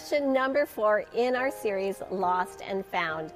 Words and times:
session 0.00 0.32
number 0.32 0.64
four 0.64 1.04
in 1.14 1.36
our 1.36 1.50
series, 1.50 2.00
Lost 2.10 2.62
and 2.66 2.82
Found. 2.86 3.30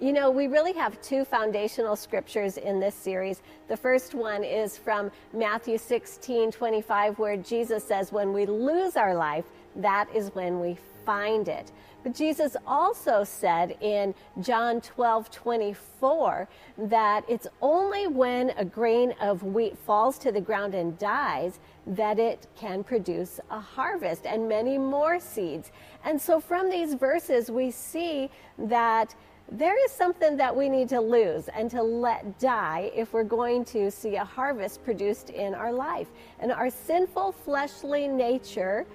You 0.00 0.12
know, 0.12 0.30
we 0.30 0.48
really 0.48 0.74
have 0.74 1.00
two 1.00 1.24
foundational 1.24 1.96
scriptures 1.96 2.58
in 2.58 2.78
this 2.78 2.94
series. 2.94 3.40
The 3.68 3.76
first 3.78 4.12
one 4.12 4.44
is 4.44 4.76
from 4.76 5.10
Matthew 5.32 5.78
16 5.78 6.52
25, 6.52 7.18
where 7.18 7.38
Jesus 7.38 7.84
says, 7.84 8.12
When 8.12 8.34
we 8.34 8.44
lose 8.44 8.98
our 8.98 9.14
life, 9.14 9.46
that 9.76 10.14
is 10.14 10.28
when 10.34 10.60
we 10.60 10.76
find 11.04 11.48
it. 11.48 11.72
But 12.02 12.14
Jesus 12.14 12.54
also 12.66 13.24
said 13.24 13.78
in 13.80 14.14
John 14.40 14.82
12 14.82 15.30
24 15.30 16.48
that 16.76 17.24
it's 17.28 17.46
only 17.62 18.06
when 18.06 18.50
a 18.58 18.64
grain 18.64 19.14
of 19.20 19.42
wheat 19.42 19.78
falls 19.78 20.18
to 20.18 20.30
the 20.30 20.40
ground 20.40 20.74
and 20.74 20.98
dies 20.98 21.60
that 21.86 22.18
it 22.18 22.46
can 22.56 22.84
produce 22.84 23.40
a 23.50 23.58
harvest 23.58 24.26
and 24.26 24.48
many 24.48 24.76
more 24.76 25.18
seeds. 25.18 25.72
And 26.04 26.20
so 26.20 26.40
from 26.40 26.68
these 26.68 26.94
verses, 26.94 27.50
we 27.50 27.70
see 27.70 28.30
that 28.58 29.14
there 29.50 29.82
is 29.84 29.92
something 29.92 30.36
that 30.38 30.54
we 30.54 30.68
need 30.68 30.88
to 30.88 31.00
lose 31.00 31.48
and 31.48 31.70
to 31.70 31.82
let 31.82 32.38
die 32.38 32.90
if 32.94 33.12
we're 33.12 33.24
going 33.24 33.64
to 33.66 33.90
see 33.90 34.16
a 34.16 34.24
harvest 34.24 34.82
produced 34.84 35.30
in 35.30 35.54
our 35.54 35.72
life. 35.72 36.08
And 36.40 36.50
our 36.50 36.70
sinful 36.70 37.32
fleshly 37.32 38.08
nature, 38.08 38.86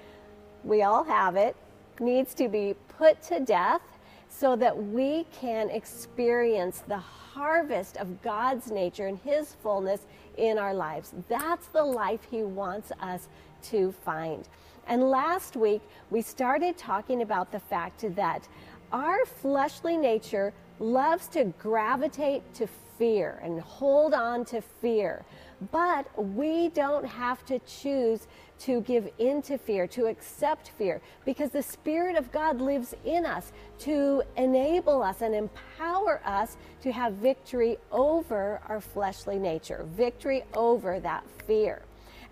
we 0.63 0.81
all 0.81 1.03
have 1.03 1.35
it, 1.35 1.55
needs 1.99 2.33
to 2.35 2.47
be 2.47 2.75
put 2.87 3.21
to 3.23 3.39
death 3.39 3.81
so 4.29 4.55
that 4.55 4.75
we 4.75 5.25
can 5.31 5.69
experience 5.69 6.83
the 6.87 6.97
harvest 6.97 7.97
of 7.97 8.21
God's 8.21 8.71
nature 8.71 9.07
and 9.07 9.17
His 9.19 9.55
fullness 9.63 10.05
in 10.37 10.57
our 10.57 10.73
lives. 10.73 11.13
That's 11.27 11.67
the 11.67 11.83
life 11.83 12.21
He 12.29 12.43
wants 12.43 12.91
us 13.01 13.27
to 13.63 13.91
find. 13.91 14.47
And 14.87 15.09
last 15.09 15.55
week, 15.55 15.81
we 16.09 16.21
started 16.21 16.77
talking 16.77 17.21
about 17.21 17.51
the 17.51 17.59
fact 17.59 18.03
that 18.15 18.47
our 18.91 19.25
fleshly 19.25 19.97
nature 19.97 20.53
loves 20.79 21.27
to 21.27 21.45
gravitate 21.59 22.53
to 22.55 22.67
fear 22.97 23.39
and 23.43 23.59
hold 23.61 24.13
on 24.13 24.45
to 24.45 24.61
fear. 24.61 25.23
But 25.71 26.07
we 26.17 26.69
don't 26.69 27.05
have 27.05 27.45
to 27.45 27.59
choose 27.59 28.27
to 28.59 28.81
give 28.81 29.09
in 29.17 29.41
to 29.43 29.57
fear, 29.57 29.87
to 29.87 30.05
accept 30.05 30.69
fear, 30.77 31.01
because 31.25 31.51
the 31.51 31.63
Spirit 31.63 32.15
of 32.15 32.31
God 32.31 32.61
lives 32.61 32.93
in 33.05 33.25
us 33.25 33.51
to 33.79 34.23
enable 34.35 35.01
us 35.01 35.21
and 35.21 35.33
empower 35.33 36.21
us 36.25 36.57
to 36.81 36.91
have 36.91 37.13
victory 37.13 37.77
over 37.91 38.61
our 38.67 38.81
fleshly 38.81 39.39
nature, 39.39 39.85
victory 39.95 40.43
over 40.55 40.99
that 40.99 41.23
fear. 41.47 41.81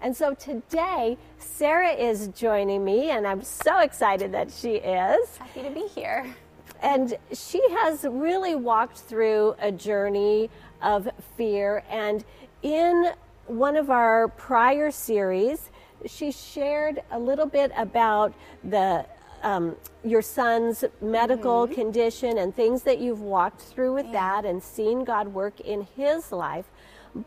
And 0.02 0.16
so 0.16 0.34
today, 0.36 1.18
Sarah 1.40 1.94
is 1.94 2.28
joining 2.30 2.86
me, 2.86 3.10
and 3.10 3.26
I'm 3.26 3.42
so 3.42 3.80
excited 3.80 4.32
that 4.34 4.52
she 4.52 4.76
is. 4.76 5.38
Happy 5.38 5.64
to 5.64 5.72
be 5.72 5.88
here. 5.88 6.36
And 6.84 7.18
she 7.34 7.62
has 7.72 8.06
really 8.08 8.54
walked 8.54 9.00
through 9.00 9.56
a 9.60 9.72
journey 9.72 10.52
of 10.84 11.10
fear. 11.36 11.84
And 11.90 12.24
in 12.62 13.12
one 13.48 13.76
of 13.76 13.90
our 13.90 14.28
prior 14.28 14.92
series, 14.92 15.72
she 16.06 16.32
shared 16.32 17.02
a 17.12 17.20
little 17.20 17.46
bit 17.46 17.72
about 17.76 18.34
the 18.64 19.06
um, 19.44 19.76
your 20.04 20.22
son's 20.22 20.84
medical 21.02 21.66
mm-hmm. 21.66 21.76
condition 21.76 22.38
and 22.40 22.56
things 22.56 22.84
that 22.84 23.00
you've 23.00 23.22
walked 23.22 23.62
through 23.62 23.94
with 23.94 24.06
yeah. 24.08 24.42
that 24.42 24.46
and 24.46 24.62
seen 24.62 25.04
God 25.04 25.28
work 25.28 25.60
in 25.62 25.88
his 25.96 26.32
life. 26.32 26.66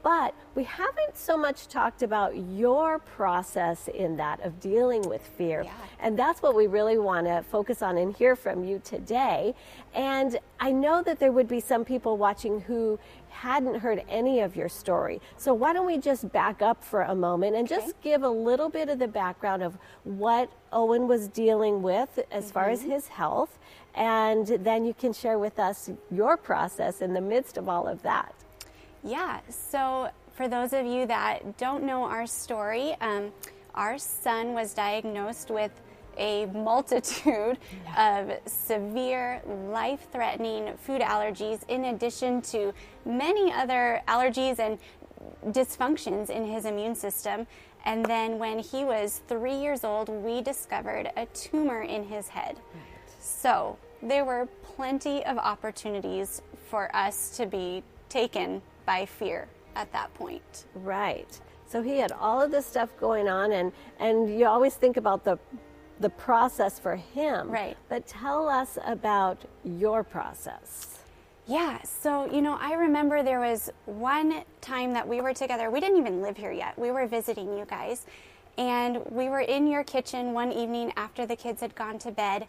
But 0.03 0.35
we 0.55 0.65
haven't 0.65 1.17
so 1.17 1.37
much 1.37 1.69
talked 1.69 2.03
about 2.03 2.37
your 2.37 2.99
process 2.99 3.89
in 3.89 4.17
that 4.17 4.41
of 4.45 4.61
dealing 4.61 5.03
with 5.03 5.23
fear. 5.23 5.63
Yeah. 5.63 5.73
And 6.01 6.19
that's 6.19 6.43
what 6.43 6.55
we 6.55 6.67
really 6.67 6.99
want 6.99 7.27
to 7.27 7.43
focus 7.51 7.83
on 7.83 7.99
and 7.99 8.15
hear 8.15 8.37
from 8.37 8.65
you 8.65 8.81
today. 8.85 9.55
And 9.95 10.39
I 10.59 10.73
know 10.73 11.03
that 11.03 11.19
there 11.19 11.33
would 11.33 11.49
be 11.49 11.61
some 11.61 11.85
people 11.85 12.17
watching 12.17 12.61
who 12.61 12.99
hadn't 13.31 13.77
heard 13.77 14.03
any 14.09 14.41
of 14.41 14.57
your 14.57 14.69
story. 14.69 15.21
So 15.37 15.55
why 15.55 15.73
don't 15.73 15.87
we 15.87 15.99
just 15.99 16.31
back 16.33 16.63
up 16.63 16.85
for 16.85 17.03
a 17.03 17.15
moment 17.15 17.57
and 17.57 17.71
okay. 17.71 17.81
just 17.81 18.01
give 18.03 18.23
a 18.23 18.29
little 18.29 18.69
bit 18.69 18.89
of 18.89 18.99
the 18.99 19.09
background 19.09 19.63
of 19.63 19.79
what 20.05 20.51
Owen 20.73 21.09
was 21.09 21.29
dealing 21.29 21.83
with 21.83 22.19
as 22.31 22.45
mm-hmm. 22.45 22.53
far 22.53 22.69
as 22.69 22.81
mm-hmm. 22.81 22.91
his 22.91 23.09
health. 23.09 23.59
And 23.95 24.47
then 24.47 24.85
you 24.85 24.95
can 24.95 25.13
share 25.13 25.39
with 25.39 25.59
us 25.59 25.91
your 26.11 26.37
process 26.37 27.01
in 27.01 27.15
the 27.15 27.21
midst 27.21 27.57
of 27.57 27.69
all 27.69 27.87
of 27.89 28.03
that. 28.03 28.35
Yeah, 29.03 29.41
so 29.49 30.11
for 30.33 30.49
those 30.49 30.73
of 30.73 30.87
you 30.87 31.07
that 31.07 31.59
don't 31.59 31.85
know 31.85 32.05
our 32.05 32.27
story, 32.27 32.95
um, 33.01 33.33
our 33.75 33.99
son 33.99 34.53
was 34.53 34.75
diagnosed 34.75 35.51
with 35.51 35.73
a 36.19 36.47
multitude 36.47 37.57
yeah. 37.85 38.21
of 38.21 38.51
severe, 38.51 39.41
life 39.47 40.07
threatening 40.13 40.77
food 40.77 41.01
allergies, 41.01 41.61
in 41.69 41.87
addition 41.87 42.43
to 42.43 42.75
many 43.07 43.53
other 43.53 44.03
allergies 44.07 44.59
and 44.59 44.79
dysfunctions 45.55 46.29
in 46.29 46.45
his 46.45 46.65
immune 46.65 46.95
system. 46.95 47.47
And 47.85 48.05
then 48.05 48.39
when 48.39 48.59
he 48.59 48.85
was 48.85 49.23
three 49.29 49.55
years 49.55 49.85
old, 49.85 50.09
we 50.09 50.43
discovered 50.43 51.11
a 51.17 51.25
tumor 51.27 51.83
in 51.83 52.05
his 52.05 52.29
head. 52.29 52.57
Right. 52.75 52.85
So 53.21 53.79
there 54.03 54.25
were 54.25 54.49
plenty 54.63 55.25
of 55.25 55.39
opportunities 55.39 56.43
for 56.69 56.95
us 56.95 57.37
to 57.37 57.47
be 57.47 57.83
taken 58.09 58.61
by 58.87 59.07
fear 59.07 59.49
at 59.77 59.93
that 59.93 60.13
point. 60.15 60.65
Right. 60.75 61.41
So 61.67 61.83
he 61.83 61.99
had 61.99 62.13
all 62.13 62.41
of 62.41 62.51
this 62.51 62.67
stuff 62.67 62.91
going 62.99 63.29
on 63.29 63.53
and 63.53 63.73
and 63.99 64.39
you 64.39 64.47
always 64.47 64.75
think 64.75 64.97
about 64.97 65.25
the 65.25 65.39
the 66.01 66.11
process 66.11 66.79
for 66.79 66.97
him. 66.97 67.51
Right. 67.51 67.77
But 67.89 68.07
tell 68.07 68.49
us 68.49 68.79
about 68.87 69.39
your 69.65 70.03
process. 70.03 70.99
Yeah, 71.47 71.83
so 71.83 72.33
you 72.33 72.43
know, 72.43 72.57
I 72.61 72.75
remember 72.75 73.23
there 73.23 73.41
was 73.41 73.71
one 73.87 74.45
time 74.61 74.93
that 74.93 75.07
we 75.07 75.21
were 75.21 75.35
together. 75.35 75.71
We 75.71 75.81
didn't 75.81 75.99
even 75.99 76.23
live 76.23 76.37
here 76.37 76.53
yet. 76.53 76.79
We 76.79 76.91
were 76.91 77.07
visiting 77.07 77.57
you 77.59 77.65
guys. 77.65 78.07
And 78.59 79.05
we 79.11 79.29
were 79.29 79.41
in 79.41 79.67
your 79.67 79.85
kitchen 79.85 80.33
one 80.33 80.53
evening 80.53 80.93
after 80.97 81.25
the 81.25 81.37
kids 81.37 81.61
had 81.61 81.75
gone 81.75 81.99
to 82.01 82.11
bed, 82.11 82.47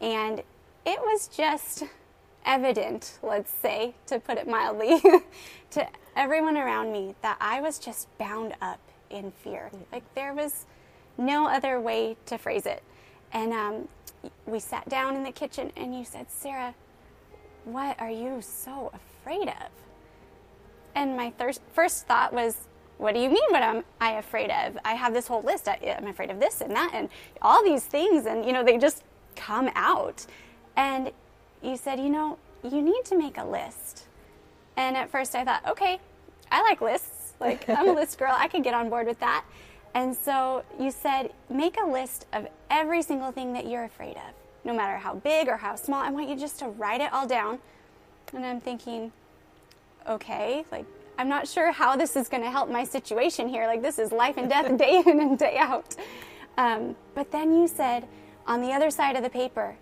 and 0.00 0.40
it 0.84 1.00
was 1.00 1.28
just 1.28 1.84
evident, 2.44 3.18
let's 3.22 3.52
say, 3.52 3.94
to 4.06 4.18
put 4.18 4.38
it 4.38 4.48
mildly, 4.48 5.00
to 5.70 5.86
everyone 6.16 6.56
around 6.56 6.92
me 6.92 7.14
that 7.22 7.36
I 7.40 7.60
was 7.60 7.78
just 7.78 8.06
bound 8.18 8.54
up 8.60 8.80
in 9.10 9.30
fear. 9.30 9.70
Like 9.92 10.02
there 10.14 10.34
was 10.34 10.66
no 11.16 11.48
other 11.48 11.80
way 11.80 12.16
to 12.26 12.38
phrase 12.38 12.66
it. 12.66 12.82
And 13.32 13.52
um, 13.52 13.88
we 14.46 14.60
sat 14.60 14.88
down 14.88 15.16
in 15.16 15.24
the 15.24 15.32
kitchen, 15.32 15.72
and 15.76 15.96
you 15.96 16.04
said, 16.04 16.30
Sarah, 16.30 16.74
what 17.64 17.98
are 18.00 18.10
you 18.10 18.40
so 18.40 18.92
afraid 18.94 19.48
of? 19.48 19.70
And 20.94 21.16
my 21.16 21.30
thir- 21.30 21.52
first 21.72 22.06
thought 22.06 22.32
was, 22.32 22.68
what 22.98 23.14
do 23.14 23.20
you 23.20 23.28
mean 23.28 23.42
what 23.50 23.62
am 23.62 23.84
I 24.00 24.12
afraid 24.12 24.50
of? 24.50 24.78
I 24.84 24.94
have 24.94 25.12
this 25.12 25.26
whole 25.26 25.42
list. 25.42 25.66
I, 25.66 25.78
am 25.82 26.06
afraid 26.06 26.30
of 26.30 26.38
this 26.38 26.60
and 26.60 26.70
that 26.76 26.92
and 26.94 27.08
all 27.42 27.64
these 27.64 27.84
things. 27.84 28.26
And, 28.26 28.44
you 28.44 28.52
know, 28.52 28.62
they 28.62 28.78
just 28.78 29.02
come 29.34 29.68
out. 29.74 30.24
And 30.76 31.10
you 31.60 31.76
said, 31.76 31.98
you 31.98 32.08
know, 32.08 32.38
you 32.64 32.82
need 32.82 33.04
to 33.06 33.16
make 33.16 33.38
a 33.38 33.44
list. 33.44 34.06
And 34.76 34.96
at 34.96 35.10
first 35.10 35.34
I 35.34 35.44
thought, 35.44 35.64
okay, 35.66 36.00
I 36.50 36.62
like 36.62 36.80
lists. 36.80 37.34
Like, 37.40 37.68
I'm 37.68 37.88
a 37.88 37.92
list 37.94 38.18
girl. 38.18 38.34
I 38.36 38.48
could 38.48 38.64
get 38.64 38.74
on 38.74 38.88
board 38.88 39.06
with 39.06 39.20
that. 39.20 39.44
And 39.94 40.16
so 40.16 40.64
you 40.78 40.90
said, 40.90 41.32
make 41.48 41.76
a 41.80 41.86
list 41.86 42.26
of 42.32 42.48
every 42.70 43.02
single 43.02 43.30
thing 43.30 43.52
that 43.52 43.66
you're 43.66 43.84
afraid 43.84 44.16
of, 44.16 44.34
no 44.64 44.74
matter 44.74 44.96
how 44.96 45.14
big 45.14 45.48
or 45.48 45.56
how 45.56 45.76
small. 45.76 46.02
I 46.02 46.10
want 46.10 46.28
you 46.28 46.36
just 46.36 46.58
to 46.60 46.68
write 46.68 47.00
it 47.00 47.12
all 47.12 47.26
down. 47.26 47.60
And 48.32 48.44
I'm 48.44 48.60
thinking, 48.60 49.12
okay, 50.08 50.64
like, 50.72 50.84
I'm 51.16 51.28
not 51.28 51.46
sure 51.46 51.70
how 51.70 51.94
this 51.94 52.16
is 52.16 52.28
going 52.28 52.42
to 52.42 52.50
help 52.50 52.68
my 52.68 52.82
situation 52.82 53.48
here. 53.48 53.66
Like, 53.66 53.82
this 53.82 54.00
is 54.00 54.10
life 54.10 54.36
and 54.36 54.48
death 54.48 54.76
day 54.76 55.02
in 55.06 55.20
and 55.20 55.38
day 55.38 55.56
out. 55.58 55.94
Um, 56.58 56.96
but 57.14 57.30
then 57.30 57.54
you 57.54 57.68
said, 57.68 58.08
on 58.46 58.60
the 58.60 58.72
other 58.72 58.90
side 58.90 59.16
of 59.16 59.22
the 59.22 59.30
paper, 59.30 59.76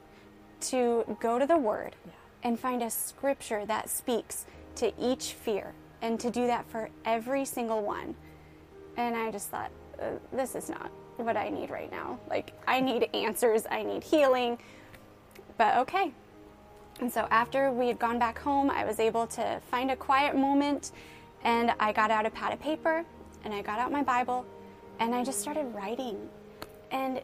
to 0.61 1.17
go 1.21 1.39
to 1.39 1.47
the 1.47 1.57
Word 1.57 1.97
yeah. 2.07 2.13
And 2.43 2.59
find 2.59 2.83
a 2.83 2.91
scripture 2.91 3.65
that 3.67 3.89
speaks 3.89 4.47
to 4.77 4.93
each 4.99 5.33
fear 5.33 5.73
and 6.01 6.19
to 6.21 6.31
do 6.31 6.47
that 6.47 6.69
for 6.69 6.91
every 7.05 7.45
single 7.45 7.83
one. 7.83 8.15
And 8.97 9.17
I 9.17 9.31
just 9.31 9.49
thought, 9.49 9.71
uh, 10.01 10.07
this 10.33 10.55
is 10.55 10.69
not 10.69 10.91
what 11.17 11.37
I 11.37 11.49
need 11.49 11.71
right 11.71 11.91
now. 11.91 12.19
Like, 12.29 12.53
I 12.67 12.81
need 12.81 13.09
answers, 13.15 13.65
I 13.71 13.83
need 13.83 14.03
healing. 14.03 14.59
But 15.57 15.77
okay. 15.79 16.13
And 17.01 17.13
so 17.13 17.27
after 17.31 17.71
we 17.71 17.87
had 17.89 17.99
gone 17.99 18.19
back 18.19 18.39
home, 18.39 18.71
I 18.71 18.85
was 18.85 19.01
able 19.01 19.27
to 19.29 19.61
find 19.71 19.91
a 19.91 19.97
quiet 19.97 20.37
moment 20.37 20.93
and 21.45 21.73
I 21.81 21.93
got 21.93 22.11
out 22.11 22.27
a 22.27 22.31
pad 22.31 22.53
of 22.53 22.61
paper 22.61 23.05
and 23.45 23.55
I 23.55 23.63
got 23.63 23.79
out 23.79 23.91
my 23.91 24.03
Bible 24.03 24.45
and 24.99 25.15
I 25.15 25.25
just 25.25 25.41
started 25.41 25.65
writing. 25.75 26.29
And 26.91 27.21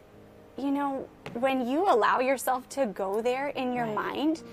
you 0.57 0.71
know, 0.71 1.07
when 1.33 1.67
you 1.67 1.89
allow 1.89 2.19
yourself 2.19 2.67
to 2.69 2.87
go 2.87 3.21
there 3.21 3.49
in 3.49 3.73
your 3.73 3.85
right. 3.85 3.95
mind, 3.95 4.43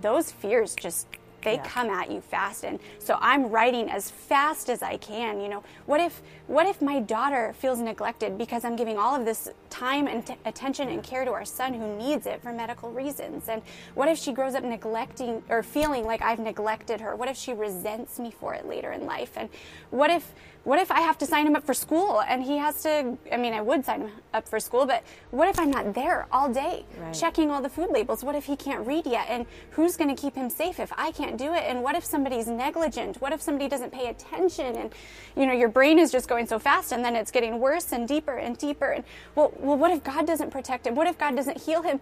those 0.00 0.30
fears 0.30 0.74
just 0.74 1.06
they 1.46 1.54
Yeah. 1.54 1.62
come 1.62 1.88
at 1.90 2.10
you 2.10 2.20
fast 2.20 2.64
and 2.64 2.80
so 2.98 3.16
i'm 3.20 3.48
writing 3.50 3.88
as 3.88 4.10
fast 4.10 4.68
as 4.68 4.82
i 4.82 4.96
can 4.96 5.40
you 5.40 5.48
know 5.48 5.62
what 5.86 6.00
if 6.00 6.20
what 6.48 6.66
if 6.66 6.82
my 6.82 6.98
daughter 6.98 7.54
feels 7.56 7.78
neglected 7.78 8.36
because 8.36 8.64
i'm 8.64 8.74
giving 8.74 8.98
all 8.98 9.14
of 9.14 9.24
this 9.24 9.48
time 9.70 10.08
and 10.08 10.26
t- 10.26 10.34
attention 10.44 10.88
and 10.88 11.04
care 11.04 11.24
to 11.24 11.30
our 11.30 11.44
son 11.44 11.72
who 11.72 11.86
needs 11.96 12.26
it 12.26 12.42
for 12.42 12.50
medical 12.52 12.90
reasons 12.90 13.48
and 13.48 13.62
what 13.94 14.08
if 14.08 14.18
she 14.18 14.32
grows 14.32 14.56
up 14.56 14.64
neglecting 14.64 15.40
or 15.48 15.62
feeling 15.62 16.04
like 16.04 16.20
i've 16.20 16.40
neglected 16.40 17.00
her 17.00 17.14
what 17.14 17.28
if 17.28 17.36
she 17.36 17.52
resents 17.52 18.18
me 18.18 18.30
for 18.32 18.52
it 18.52 18.66
later 18.66 18.90
in 18.90 19.06
life 19.06 19.30
and 19.36 19.48
what 19.90 20.10
if 20.10 20.34
what 20.64 20.80
if 20.80 20.90
I 20.90 21.00
have 21.02 21.16
to 21.18 21.26
sign 21.26 21.46
him 21.46 21.54
up 21.54 21.64
for 21.64 21.74
school 21.74 22.20
and 22.22 22.42
he 22.42 22.56
has 22.58 22.82
to? 22.82 23.16
I 23.30 23.36
mean, 23.36 23.52
I 23.54 23.60
would 23.60 23.84
sign 23.84 24.00
him 24.00 24.10
up 24.34 24.48
for 24.48 24.58
school, 24.58 24.84
but 24.84 25.04
what 25.30 25.46
if 25.48 25.60
I'm 25.60 25.70
not 25.70 25.94
there 25.94 26.26
all 26.32 26.48
day 26.52 26.84
Right. 26.98 27.14
checking 27.14 27.52
all 27.52 27.62
the 27.62 27.68
food 27.68 27.90
labels? 27.92 28.24
What 28.24 28.34
if 28.34 28.46
he 28.46 28.56
can't 28.56 28.84
read 28.84 29.06
yet? 29.06 29.26
And 29.28 29.46
who's 29.70 29.96
going 29.96 30.12
to 30.12 30.20
keep 30.20 30.34
him 30.34 30.50
safe 30.50 30.80
if 30.80 30.92
I 30.96 31.12
can't 31.12 31.35
do 31.36 31.54
it? 31.54 31.64
And 31.66 31.82
what 31.82 31.94
if 31.94 32.04
somebody's 32.04 32.46
negligent? 32.48 33.20
What 33.20 33.32
if 33.32 33.40
somebody 33.42 33.68
doesn't 33.68 33.92
pay 33.92 34.08
attention? 34.08 34.76
And 34.76 34.94
you 35.36 35.46
know, 35.46 35.52
your 35.52 35.68
brain 35.68 35.98
is 35.98 36.10
just 36.12 36.28
going 36.28 36.46
so 36.46 36.58
fast, 36.58 36.92
and 36.92 37.04
then 37.04 37.16
it's 37.16 37.30
getting 37.30 37.58
worse 37.60 37.92
and 37.92 38.06
deeper 38.08 38.34
and 38.36 38.56
deeper. 38.58 38.90
And 38.90 39.04
well, 39.34 39.52
well, 39.58 39.76
what 39.76 39.90
if 39.90 40.02
God 40.04 40.26
doesn't 40.26 40.50
protect 40.50 40.86
him? 40.86 40.94
What 40.94 41.06
if 41.06 41.18
God 41.18 41.36
doesn't 41.36 41.58
heal 41.62 41.82
him? 41.82 42.00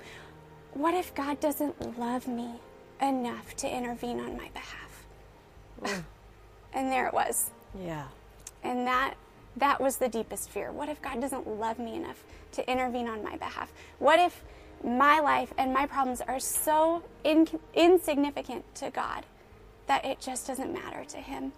What 0.72 0.94
if 0.94 1.14
God 1.14 1.40
doesn't 1.40 1.98
love 1.98 2.26
me 2.28 2.50
enough 3.00 3.54
to 3.56 3.68
intervene 3.68 4.20
on 4.20 4.36
my 4.36 4.48
behalf? 4.54 5.04
and 6.72 6.90
there 6.92 7.06
it 7.06 7.14
was 7.14 7.50
Yeah. 7.78 8.04
and 8.62 8.86
that 8.86 9.14
that 9.56 9.80
was 9.80 9.98
the 9.98 10.08
deepest 10.08 10.50
fear 10.50 10.72
what 10.72 10.88
if 10.88 11.00
god 11.02 11.20
doesn't 11.20 11.46
love 11.46 11.78
me 11.78 11.94
enough 11.96 12.22
to 12.52 12.68
intervene 12.70 13.08
on 13.08 13.22
my 13.22 13.36
behalf 13.36 13.72
what 13.98 14.18
if 14.18 14.42
my 14.84 15.20
life 15.20 15.52
and 15.56 15.72
my 15.72 15.86
problems 15.86 16.20
are 16.20 16.38
so 16.38 17.02
in, 17.24 17.48
insignificant 17.74 18.62
to 18.74 18.90
god 18.90 19.24
that 19.86 20.04
it 20.04 20.20
just 20.20 20.46
doesn't 20.46 20.72
matter 20.72 21.04
to 21.04 21.18
him. 21.18 21.52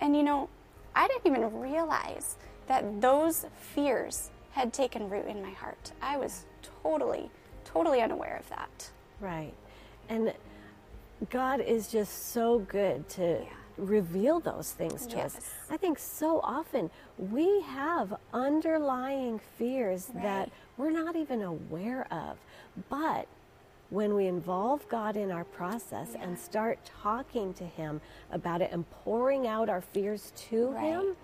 And 0.00 0.16
you 0.16 0.22
know 0.22 0.48
i 0.94 1.06
didn't 1.08 1.26
even 1.26 1.60
realize 1.60 2.36
that 2.66 3.00
those 3.00 3.46
fears 3.74 4.30
had 4.52 4.72
taken 4.72 5.08
root 5.08 5.26
in 5.26 5.42
my 5.42 5.50
heart. 5.50 5.92
I 6.00 6.16
was 6.16 6.46
totally 6.82 7.30
totally 7.64 8.00
unaware 8.00 8.36
of 8.38 8.48
that. 8.48 8.90
Right. 9.20 9.52
And 10.08 10.32
God 11.28 11.60
is 11.60 11.88
just 11.88 12.32
so 12.32 12.60
good 12.60 13.08
to 13.10 13.44
reveal 13.80 14.40
those 14.40 14.72
things 14.72 15.06
to 15.08 15.18
us. 15.20 15.36
I 15.70 15.76
think 15.76 15.98
so 15.98 16.40
often 16.42 16.90
we 17.18 17.60
have 17.62 18.14
underlying 18.32 19.40
fears 19.58 20.06
that 20.14 20.50
we're 20.76 20.90
not 20.90 21.16
even 21.16 21.42
aware 21.42 22.06
of. 22.12 22.36
But 22.88 23.26
when 23.90 24.14
we 24.14 24.26
involve 24.26 24.88
God 24.88 25.16
in 25.16 25.30
our 25.32 25.44
process 25.44 26.14
and 26.20 26.38
start 26.38 26.78
talking 27.02 27.52
to 27.54 27.64
Him 27.64 28.00
about 28.30 28.62
it 28.62 28.70
and 28.72 28.88
pouring 29.04 29.46
out 29.46 29.68
our 29.68 29.80
fears 29.80 30.32
to 30.50 30.68
Right. 30.68 30.84
Him, 30.84 31.16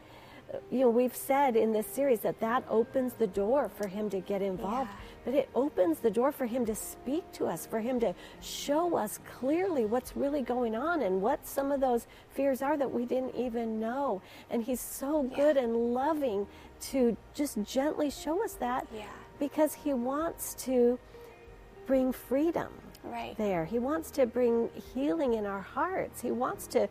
you 0.70 0.80
know, 0.80 0.90
we've 0.90 1.14
said 1.14 1.56
in 1.56 1.72
this 1.72 1.86
series 1.86 2.20
that 2.20 2.40
that 2.40 2.64
opens 2.68 3.14
the 3.14 3.26
door 3.26 3.68
for 3.68 3.86
Him 3.88 4.10
to 4.10 4.20
get 4.20 4.42
involved 4.42 4.90
Yeah. 4.90 5.05
But 5.26 5.34
it 5.34 5.50
opens 5.56 5.98
the 5.98 6.10
door 6.10 6.30
for 6.30 6.46
him 6.46 6.64
to 6.64 6.74
speak 6.76 7.24
to 7.32 7.46
us, 7.46 7.66
for 7.66 7.80
him 7.80 7.98
to 7.98 8.14
show 8.40 8.96
us 8.96 9.18
clearly 9.38 9.84
what's 9.84 10.16
really 10.16 10.40
going 10.40 10.76
on 10.76 11.02
and 11.02 11.20
what 11.20 11.44
some 11.44 11.72
of 11.72 11.80
those 11.80 12.06
fears 12.30 12.62
are 12.62 12.76
that 12.76 12.92
we 12.92 13.04
didn't 13.04 13.34
even 13.34 13.80
know. 13.80 14.22
And 14.50 14.62
he's 14.62 14.80
so 14.80 15.24
good 15.24 15.56
and 15.56 15.92
loving 15.92 16.46
to 16.92 17.16
just 17.34 17.60
gently 17.64 18.08
show 18.08 18.44
us 18.44 18.52
that 18.54 18.86
Yeah. 18.94 19.02
because 19.40 19.74
he 19.74 19.92
wants 19.92 20.54
to 20.66 20.96
bring 21.86 22.12
freedom 22.12 22.68
right 23.02 23.36
there. 23.36 23.64
He 23.64 23.80
wants 23.80 24.12
to 24.12 24.26
bring 24.26 24.70
healing 24.94 25.34
in 25.34 25.44
our 25.44 25.60
hearts. 25.60 26.20
He 26.20 26.30
wants 26.30 26.68
to 26.68 26.88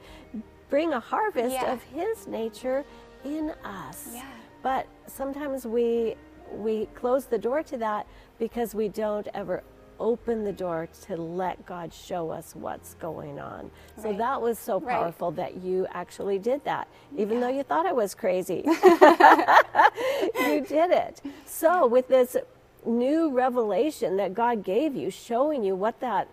bring 0.70 0.92
a 0.92 1.00
harvest 1.00 1.54
Yeah. 1.56 1.72
of 1.72 1.82
his 1.84 2.28
nature 2.28 2.84
in 3.24 3.52
us. 3.64 4.12
Yeah. 4.14 4.26
But 4.62 4.88
sometimes 5.08 5.66
we 5.66 6.18
we 6.57 6.88
close 6.96 7.25
the 7.28 7.38
door 7.40 7.63
to 7.63 7.78
that 7.78 8.07
because 8.40 8.75
we 8.75 8.90
don't 8.90 9.28
ever 9.34 9.63
open 10.00 10.44
the 10.44 10.54
door 10.54 10.90
to 11.07 11.16
let 11.18 11.66
God 11.66 11.94
show 11.94 12.30
us 12.31 12.56
what's 12.56 12.96
going 12.96 13.40
on. 13.40 13.72
So 14.02 14.13
that 14.13 14.42
was 14.42 14.60
so 14.60 14.80
Right. 14.81 14.92
powerful 14.92 15.31
that 15.34 15.57
you 15.63 15.88
actually 15.92 16.40
did 16.40 16.66
that, 16.66 16.88
even 17.18 17.40
though 17.40 17.50
you 17.50 17.63
thought 17.63 17.86
I 17.86 17.94
was 17.94 18.16
crazy. 18.16 18.63
you 20.40 20.62
did 20.62 20.92
it. 20.92 21.22
So, 21.46 21.88
with 21.88 22.07
this 22.10 22.38
new 22.86 23.31
revelation 23.31 24.18
that 24.18 24.34
God 24.34 24.63
gave 24.63 24.96
you, 24.96 25.10
showing 25.12 25.63
you 25.63 25.75
what 25.75 26.00
that 26.01 26.28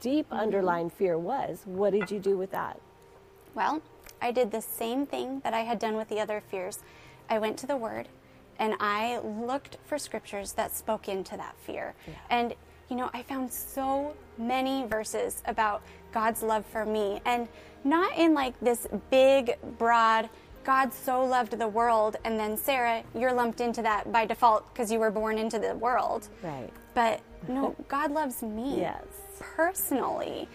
deep 0.00 0.30
Mm-hmm. 0.30 0.40
underlying 0.40 0.90
fear 0.90 1.18
was, 1.18 1.62
what 1.66 1.92
did 1.92 2.10
you 2.10 2.20
do 2.20 2.38
with 2.38 2.52
that? 2.52 2.80
Well, 3.54 3.82
I 4.22 4.32
did 4.32 4.52
the 4.52 4.62
same 4.62 5.06
thing 5.06 5.40
that 5.40 5.54
I 5.54 5.60
had 5.62 5.78
done 5.78 5.96
with 5.96 6.08
the 6.08 6.20
other 6.20 6.40
fears. 6.40 6.80
I 7.28 7.38
went 7.38 7.58
to 7.58 7.66
the 7.66 7.76
Word 7.76 8.08
and 8.60 8.74
I 8.78 9.18
looked 9.18 9.78
for 9.86 9.98
scriptures 9.98 10.52
that 10.52 10.76
spoke 10.76 11.08
into 11.08 11.36
that 11.36 11.56
fear. 11.66 11.94
And, 12.28 12.54
you 12.88 12.94
know, 12.96 13.10
I 13.12 13.22
found 13.22 13.50
so 13.52 14.14
many 14.38 14.86
verses 14.86 15.42
about 15.46 15.82
God's 16.12 16.42
love 16.42 16.64
for 16.66 16.84
me 16.84 17.20
and 17.24 17.48
not 17.84 18.16
in 18.16 18.34
like 18.34 18.58
this 18.60 18.86
big, 19.10 19.56
broad, 19.78 20.28
God 20.62 20.92
so 20.92 21.24
loved 21.24 21.58
the 21.58 21.66
world, 21.66 22.16
and 22.24 22.38
then 22.38 22.54
Sarah, 22.54 23.02
you're 23.14 23.32
lumped 23.32 23.62
into 23.62 23.80
that 23.80 24.12
by 24.12 24.26
default 24.26 24.72
because 24.72 24.92
you 24.92 24.98
were 24.98 25.10
born 25.10 25.38
into 25.38 25.58
the 25.58 25.74
world. 25.74 26.28
Right. 26.42 26.70
But 26.94 27.20
no, 27.48 27.74
God 27.88 28.12
loves 28.12 28.42
me 28.42 28.80
Yes. 28.80 29.02
personally. 29.40 30.48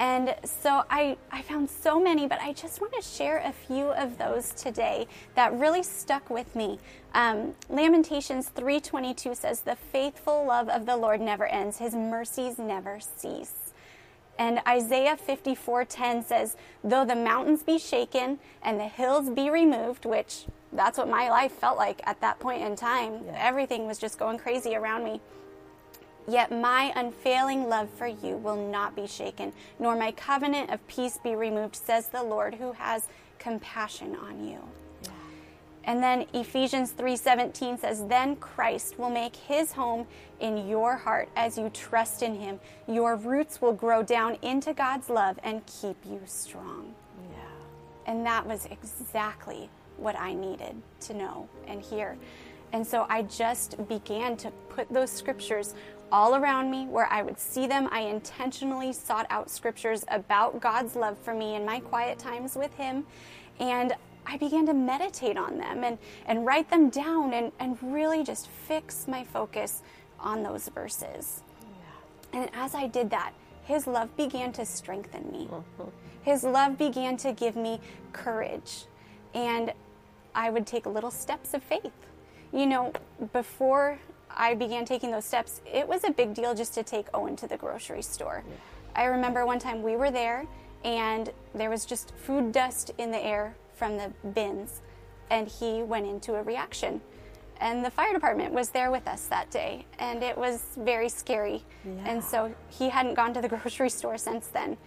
And 0.00 0.34
so 0.44 0.82
I, 0.88 1.18
I 1.30 1.42
found 1.42 1.68
so 1.68 2.00
many, 2.00 2.26
but 2.26 2.40
I 2.40 2.54
just 2.54 2.80
want 2.80 2.94
to 2.94 3.02
share 3.02 3.42
a 3.44 3.52
few 3.52 3.90
of 3.90 4.16
those 4.16 4.50
today 4.52 5.06
that 5.34 5.52
really 5.52 5.82
stuck 5.82 6.30
with 6.30 6.56
me. 6.56 6.78
Um, 7.12 7.54
Lamentations 7.68 8.48
3:22 8.48 9.36
says, 9.36 9.60
"The 9.60 9.76
faithful 9.76 10.46
love 10.46 10.70
of 10.70 10.86
the 10.86 10.96
Lord 10.96 11.20
never 11.20 11.46
ends; 11.46 11.76
His 11.76 11.94
mercies 11.94 12.58
never 12.58 12.98
cease." 12.98 13.74
And 14.38 14.62
Isaiah 14.66 15.18
54:10 15.18 16.22
says, 16.22 16.56
"Though 16.82 17.04
the 17.04 17.14
mountains 17.14 17.62
be 17.62 17.78
shaken 17.78 18.38
and 18.62 18.80
the 18.80 18.88
hills 18.88 19.28
be 19.28 19.50
removed," 19.50 20.06
which 20.06 20.46
that's 20.72 20.96
what 20.96 21.08
my 21.08 21.28
life 21.28 21.52
felt 21.52 21.76
like 21.76 22.00
at 22.06 22.22
that 22.22 22.38
point 22.38 22.62
in 22.62 22.74
time. 22.74 23.26
Everything 23.34 23.86
was 23.86 23.98
just 23.98 24.18
going 24.18 24.38
crazy 24.38 24.74
around 24.74 25.04
me. 25.04 25.20
Yet 26.30 26.52
my 26.52 26.92
unfailing 26.94 27.68
love 27.68 27.90
for 27.90 28.06
you 28.06 28.36
will 28.36 28.70
not 28.70 28.94
be 28.94 29.08
shaken, 29.08 29.52
nor 29.80 29.96
my 29.96 30.12
covenant 30.12 30.70
of 30.70 30.86
peace 30.86 31.18
be 31.18 31.34
removed, 31.34 31.74
says 31.74 32.06
the 32.06 32.22
Lord 32.22 32.54
who 32.54 32.70
has 32.70 33.08
compassion 33.40 34.14
on 34.14 34.46
you. 34.46 34.60
And 35.82 36.00
then 36.00 36.26
Ephesians 36.32 36.92
3:17 36.92 37.78
says, 37.78 38.06
"Then 38.06 38.36
Christ 38.36 38.96
will 38.96 39.10
make 39.10 39.34
his 39.34 39.72
home 39.72 40.06
in 40.38 40.68
your 40.68 40.94
heart 40.94 41.28
as 41.34 41.58
you 41.58 41.68
trust 41.70 42.22
in 42.22 42.36
him. 42.36 42.60
Your 42.86 43.16
roots 43.16 43.60
will 43.60 43.72
grow 43.72 44.04
down 44.04 44.38
into 44.40 44.72
God's 44.72 45.10
love 45.10 45.40
and 45.42 45.66
keep 45.66 45.96
you 46.04 46.20
strong." 46.26 46.94
Yeah. 47.32 48.12
And 48.12 48.24
that 48.24 48.46
was 48.46 48.66
exactly 48.66 49.68
what 49.96 50.14
I 50.16 50.34
needed 50.34 50.80
to 51.00 51.14
know 51.14 51.48
and 51.66 51.82
hear. 51.82 52.18
And 52.72 52.86
so 52.86 53.06
I 53.08 53.22
just 53.22 53.88
began 53.88 54.36
to 54.36 54.50
put 54.68 54.88
those 54.90 55.10
scriptures 55.10 55.74
all 56.12 56.34
around 56.34 56.70
me 56.70 56.86
where 56.86 57.06
I 57.10 57.22
would 57.22 57.38
see 57.38 57.66
them. 57.66 57.88
I 57.90 58.00
intentionally 58.00 58.92
sought 58.92 59.26
out 59.30 59.50
scriptures 59.50 60.04
about 60.08 60.60
God's 60.60 60.96
love 60.96 61.18
for 61.18 61.34
me 61.34 61.54
in 61.54 61.64
my 61.64 61.80
quiet 61.80 62.18
times 62.18 62.56
with 62.56 62.74
Him. 62.74 63.06
And 63.58 63.94
I 64.26 64.36
began 64.36 64.66
to 64.66 64.74
meditate 64.74 65.36
on 65.36 65.58
them 65.58 65.84
and, 65.84 65.98
and 66.26 66.46
write 66.46 66.70
them 66.70 66.90
down 66.90 67.32
and, 67.32 67.52
and 67.58 67.78
really 67.82 68.22
just 68.22 68.48
fix 68.48 69.08
my 69.08 69.24
focus 69.24 69.82
on 70.18 70.42
those 70.42 70.68
verses. 70.68 71.42
And 72.32 72.48
as 72.54 72.74
I 72.74 72.86
did 72.86 73.10
that, 73.10 73.32
His 73.64 73.86
love 73.86 74.16
began 74.16 74.52
to 74.52 74.64
strengthen 74.64 75.30
me. 75.32 75.48
Mm-hmm. 75.50 75.88
His 76.22 76.44
love 76.44 76.76
began 76.76 77.16
to 77.18 77.32
give 77.32 77.56
me 77.56 77.80
courage. 78.12 78.84
And 79.34 79.72
I 80.34 80.50
would 80.50 80.66
take 80.66 80.86
little 80.86 81.10
steps 81.10 81.54
of 81.54 81.62
faith. 81.62 81.92
You 82.52 82.66
know, 82.66 82.92
before 83.32 83.98
I 84.36 84.54
began 84.54 84.84
taking 84.84 85.10
those 85.10 85.24
steps, 85.24 85.60
it 85.70 85.86
was 85.86 86.04
a 86.04 86.10
big 86.10 86.34
deal 86.34 86.54
just 86.54 86.74
to 86.74 86.82
take 86.82 87.06
Owen 87.14 87.36
to 87.36 87.46
the 87.46 87.56
grocery 87.56 88.02
store. 88.02 88.42
I 88.94 89.04
remember 89.04 89.46
one 89.46 89.58
time 89.58 89.82
we 89.82 89.96
were 89.96 90.10
there 90.10 90.46
and 90.84 91.30
there 91.54 91.70
was 91.70 91.84
just 91.84 92.12
food 92.16 92.52
dust 92.52 92.92
in 92.98 93.10
the 93.10 93.22
air 93.22 93.54
from 93.74 93.96
the 93.96 94.12
bins, 94.34 94.80
and 95.30 95.48
he 95.48 95.82
went 95.82 96.06
into 96.06 96.34
a 96.34 96.42
reaction. 96.42 97.00
And 97.60 97.84
the 97.84 97.90
fire 97.90 98.12
department 98.12 98.54
was 98.54 98.70
there 98.70 98.90
with 98.90 99.06
us 99.06 99.26
that 99.26 99.50
day, 99.50 99.84
and 99.98 100.22
it 100.22 100.36
was 100.36 100.62
very 100.78 101.08
scary. 101.08 101.62
And 102.04 102.24
so 102.24 102.54
he 102.70 102.88
hadn't 102.88 103.14
gone 103.14 103.34
to 103.34 103.42
the 103.42 103.48
grocery 103.54 103.90
store 103.90 104.16
since 104.16 104.46
then. 104.48 104.78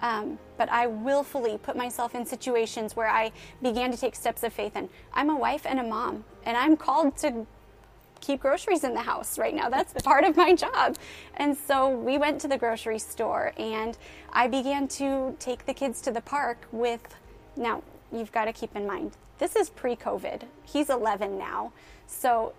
Um, 0.00 0.38
but 0.56 0.68
I 0.70 0.86
willfully 0.88 1.58
put 1.58 1.76
myself 1.76 2.14
in 2.14 2.26
situations 2.26 2.96
where 2.96 3.08
I 3.08 3.30
began 3.62 3.92
to 3.92 3.96
take 3.96 4.16
steps 4.16 4.42
of 4.42 4.52
faith. 4.52 4.72
And 4.74 4.88
I'm 5.12 5.30
a 5.30 5.36
wife 5.36 5.64
and 5.64 5.78
a 5.78 5.84
mom, 5.84 6.24
and 6.44 6.56
I'm 6.56 6.76
called 6.76 7.16
to 7.18 7.46
keep 8.22 8.40
groceries 8.40 8.84
in 8.84 8.94
the 8.94 9.02
house 9.02 9.38
right 9.38 9.54
now. 9.54 9.68
That's 9.68 9.92
part 10.02 10.24
of 10.24 10.34
my 10.34 10.54
job. 10.54 10.96
And 11.36 11.54
so 11.54 11.90
we 11.90 12.16
went 12.16 12.40
to 12.40 12.48
the 12.48 12.56
grocery 12.56 12.98
store 12.98 13.52
and 13.58 13.98
I 14.32 14.48
began 14.48 14.88
to 14.88 15.36
take 15.38 15.66
the 15.66 15.74
kids 15.74 16.00
to 16.02 16.10
the 16.10 16.22
park 16.22 16.66
with, 16.72 17.14
now 17.56 17.82
you've 18.10 18.32
got 18.32 18.46
to 18.46 18.52
keep 18.52 18.74
in 18.74 18.86
mind, 18.86 19.12
this 19.38 19.56
is 19.56 19.68
pre 19.68 19.96
COVID. 19.96 20.42
He's 20.64 20.88
11 20.88 21.36
now. 21.36 21.72
So 22.06 22.54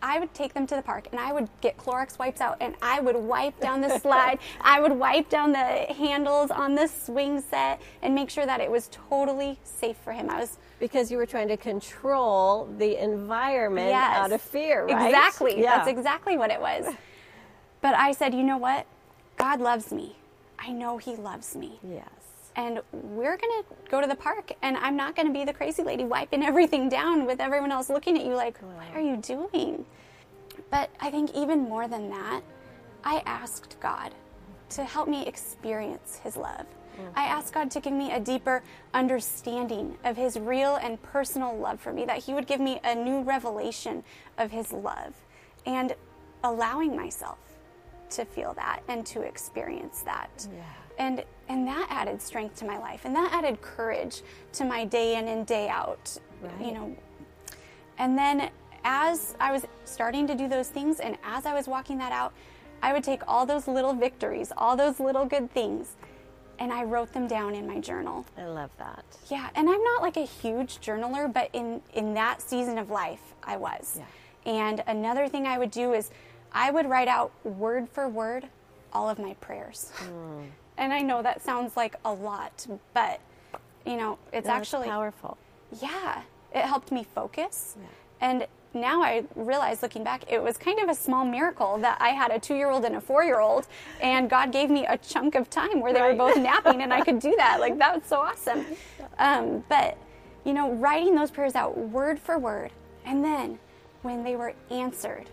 I 0.00 0.20
would 0.20 0.32
take 0.32 0.54
them 0.54 0.66
to 0.68 0.76
the 0.76 0.82
park 0.82 1.08
and 1.10 1.20
I 1.20 1.32
would 1.32 1.48
get 1.60 1.76
Clorox 1.76 2.18
wipes 2.18 2.40
out 2.40 2.56
and 2.60 2.76
I 2.80 3.00
would 3.00 3.16
wipe 3.16 3.58
down 3.60 3.80
the 3.80 3.98
slide. 3.98 4.38
I 4.60 4.80
would 4.80 4.92
wipe 4.92 5.28
down 5.28 5.52
the 5.52 5.58
handles 5.58 6.50
on 6.50 6.74
the 6.74 6.86
swing 6.86 7.40
set 7.40 7.82
and 8.02 8.14
make 8.14 8.30
sure 8.30 8.46
that 8.46 8.60
it 8.60 8.70
was 8.70 8.88
totally 8.92 9.58
safe 9.64 9.96
for 9.96 10.12
him. 10.12 10.30
I 10.30 10.38
was 10.38 10.58
because 10.78 11.10
you 11.10 11.16
were 11.18 11.26
trying 11.26 11.48
to 11.48 11.56
control 11.56 12.68
the 12.78 13.02
environment 13.02 13.88
Yes. 13.88 14.16
out 14.16 14.32
of 14.32 14.40
fear, 14.40 14.86
right? 14.86 15.06
Exactly. 15.08 15.60
Yeah. 15.60 15.76
That's 15.76 15.88
exactly 15.88 16.36
what 16.36 16.50
it 16.50 16.60
was. 16.60 16.86
But 17.80 17.94
I 17.94 18.10
said, 18.10 18.34
you 18.34 18.42
know 18.42 18.56
what? 18.58 18.86
God 19.36 19.60
loves 19.60 19.92
me. 19.92 20.16
I 20.58 20.72
know 20.72 20.98
He 20.98 21.14
loves 21.14 21.54
me. 21.54 21.78
yes. 21.88 22.04
And 22.56 22.80
we're 22.92 23.36
going 23.36 23.62
to 23.62 23.64
go 23.88 24.00
to 24.00 24.06
the 24.08 24.16
park, 24.16 24.50
and 24.62 24.76
I'm 24.78 24.96
not 24.96 25.14
going 25.14 25.28
to 25.28 25.32
be 25.32 25.44
the 25.44 25.52
crazy 25.52 25.84
lady 25.84 26.04
wiping 26.04 26.42
everything 26.52 26.88
down 26.88 27.24
with 27.24 27.38
everyone 27.40 27.70
else 27.70 27.88
looking 27.88 28.18
at 28.18 28.24
you 28.26 28.34
like, 28.34 28.58
what 28.58 28.88
are 28.96 29.00
you 29.00 29.16
doing? 29.18 29.86
But 30.72 30.90
I 31.00 31.08
think 31.12 31.36
even 31.36 31.60
more 31.60 31.86
than 31.86 32.10
that, 32.10 32.40
I 33.04 33.22
asked 33.26 33.78
God 33.78 34.12
to 34.70 34.82
help 34.82 35.06
me 35.06 35.24
experience 35.24 36.18
His 36.24 36.36
love. 36.36 36.66
I 37.14 37.24
asked 37.24 37.52
God 37.52 37.70
to 37.72 37.80
give 37.80 37.92
me 37.92 38.12
a 38.12 38.20
deeper 38.20 38.62
understanding 38.94 39.96
of 40.04 40.16
His 40.16 40.38
real 40.38 40.76
and 40.76 41.00
personal 41.02 41.56
love 41.56 41.80
for 41.80 41.92
me, 41.92 42.04
that 42.06 42.18
He 42.18 42.34
would 42.34 42.46
give 42.46 42.60
me 42.60 42.80
a 42.84 42.94
new 42.94 43.22
revelation 43.22 44.04
of 44.36 44.50
His 44.50 44.72
love, 44.72 45.14
and 45.66 45.94
allowing 46.44 46.96
myself 46.96 47.38
to 48.10 48.24
feel 48.24 48.54
that 48.54 48.80
and 48.88 49.04
to 49.06 49.22
experience 49.22 50.02
that. 50.02 50.46
Yeah. 50.52 50.62
And 50.98 51.24
and 51.48 51.66
that 51.66 51.86
added 51.90 52.20
strength 52.20 52.56
to 52.56 52.64
my 52.64 52.78
life 52.78 53.04
and 53.04 53.14
that 53.14 53.32
added 53.32 53.60
courage 53.62 54.22
to 54.54 54.64
my 54.64 54.84
day 54.84 55.16
in 55.16 55.28
and 55.28 55.46
day 55.46 55.68
out. 55.68 56.18
Right. 56.42 56.66
You 56.66 56.72
know. 56.72 56.96
And 57.98 58.16
then 58.16 58.50
as 58.84 59.34
I 59.40 59.52
was 59.52 59.66
starting 59.84 60.26
to 60.26 60.34
do 60.34 60.48
those 60.48 60.68
things 60.68 61.00
and 61.00 61.16
as 61.24 61.46
I 61.46 61.54
was 61.54 61.66
walking 61.66 61.98
that 61.98 62.12
out, 62.12 62.32
I 62.82 62.92
would 62.92 63.02
take 63.02 63.22
all 63.26 63.44
those 63.44 63.66
little 63.66 63.92
victories, 63.92 64.52
all 64.56 64.76
those 64.76 65.00
little 65.00 65.24
good 65.24 65.50
things, 65.52 65.96
and 66.58 66.72
I 66.72 66.84
wrote 66.84 67.12
them 67.12 67.26
down 67.26 67.54
in 67.54 67.66
my 67.66 67.78
journal. 67.80 68.26
I 68.36 68.46
love 68.46 68.70
that. 68.78 69.04
Yeah, 69.30 69.48
and 69.54 69.68
I'm 69.68 69.82
not 69.82 70.02
like 70.02 70.16
a 70.16 70.24
huge 70.26 70.78
journaler, 70.80 71.32
but 71.32 71.50
in 71.52 71.80
in 71.94 72.14
that 72.14 72.42
season 72.42 72.78
of 72.78 72.90
life, 72.90 73.34
I 73.42 73.56
was. 73.56 73.98
Yeah. 73.98 74.04
And 74.52 74.82
another 74.86 75.28
thing 75.28 75.46
I 75.46 75.58
would 75.58 75.70
do 75.70 75.92
is 75.92 76.10
I 76.52 76.70
would 76.70 76.86
write 76.86 77.08
out 77.08 77.32
word 77.44 77.88
for 77.88 78.08
word 78.08 78.48
all 78.92 79.08
of 79.08 79.18
my 79.18 79.34
prayers. 79.34 79.90
Hmm. 79.96 80.44
And 80.78 80.92
I 80.92 81.00
know 81.00 81.22
that 81.22 81.42
sounds 81.42 81.76
like 81.76 81.96
a 82.04 82.12
lot, 82.12 82.66
but 82.94 83.20
you 83.84 83.96
know, 83.96 84.18
it's 84.32 84.46
No, 84.46 84.54
actually 84.54 84.88
powerful. 84.88 85.36
yeah, 85.80 86.22
it 86.54 86.62
helped 86.64 86.90
me 86.92 87.04
focus. 87.04 87.76
Yeah. 87.80 87.86
And 88.20 88.46
now 88.74 89.02
I 89.02 89.24
realize 89.34 89.82
looking 89.82 90.04
back, 90.04 90.30
it 90.30 90.42
was 90.42 90.56
kind 90.56 90.78
of 90.80 90.88
a 90.88 90.94
small 90.94 91.24
miracle 91.24 91.78
that 91.78 91.98
I 92.00 92.10
had 92.10 92.30
a 92.30 92.38
two 92.38 92.54
year 92.54 92.70
old 92.70 92.84
and 92.84 92.96
a 92.96 93.00
four 93.00 93.24
year 93.24 93.40
old, 93.40 93.66
and 94.00 94.28
God 94.28 94.52
gave 94.52 94.70
me 94.70 94.86
a 94.86 94.98
chunk 94.98 95.34
of 95.34 95.48
time 95.50 95.80
where 95.80 95.92
they 95.92 96.02
were 96.02 96.14
both 96.14 96.36
napping 96.42 96.82
and 96.82 96.92
I 96.92 97.00
could 97.00 97.18
do 97.18 97.34
that. 97.36 97.60
Like, 97.60 97.78
that 97.78 97.94
was 97.94 98.04
so 98.04 98.20
awesome. 98.20 98.64
Um, 99.18 99.64
but, 99.68 99.96
you 100.44 100.52
know, 100.52 100.72
writing 100.72 101.14
those 101.14 101.30
prayers 101.30 101.54
out 101.54 101.76
word 101.76 102.18
for 102.18 102.38
word, 102.38 102.70
and 103.04 103.24
then 103.24 103.58
when 104.02 104.22
they 104.22 104.36
were 104.36 104.54
answered, 104.70 105.28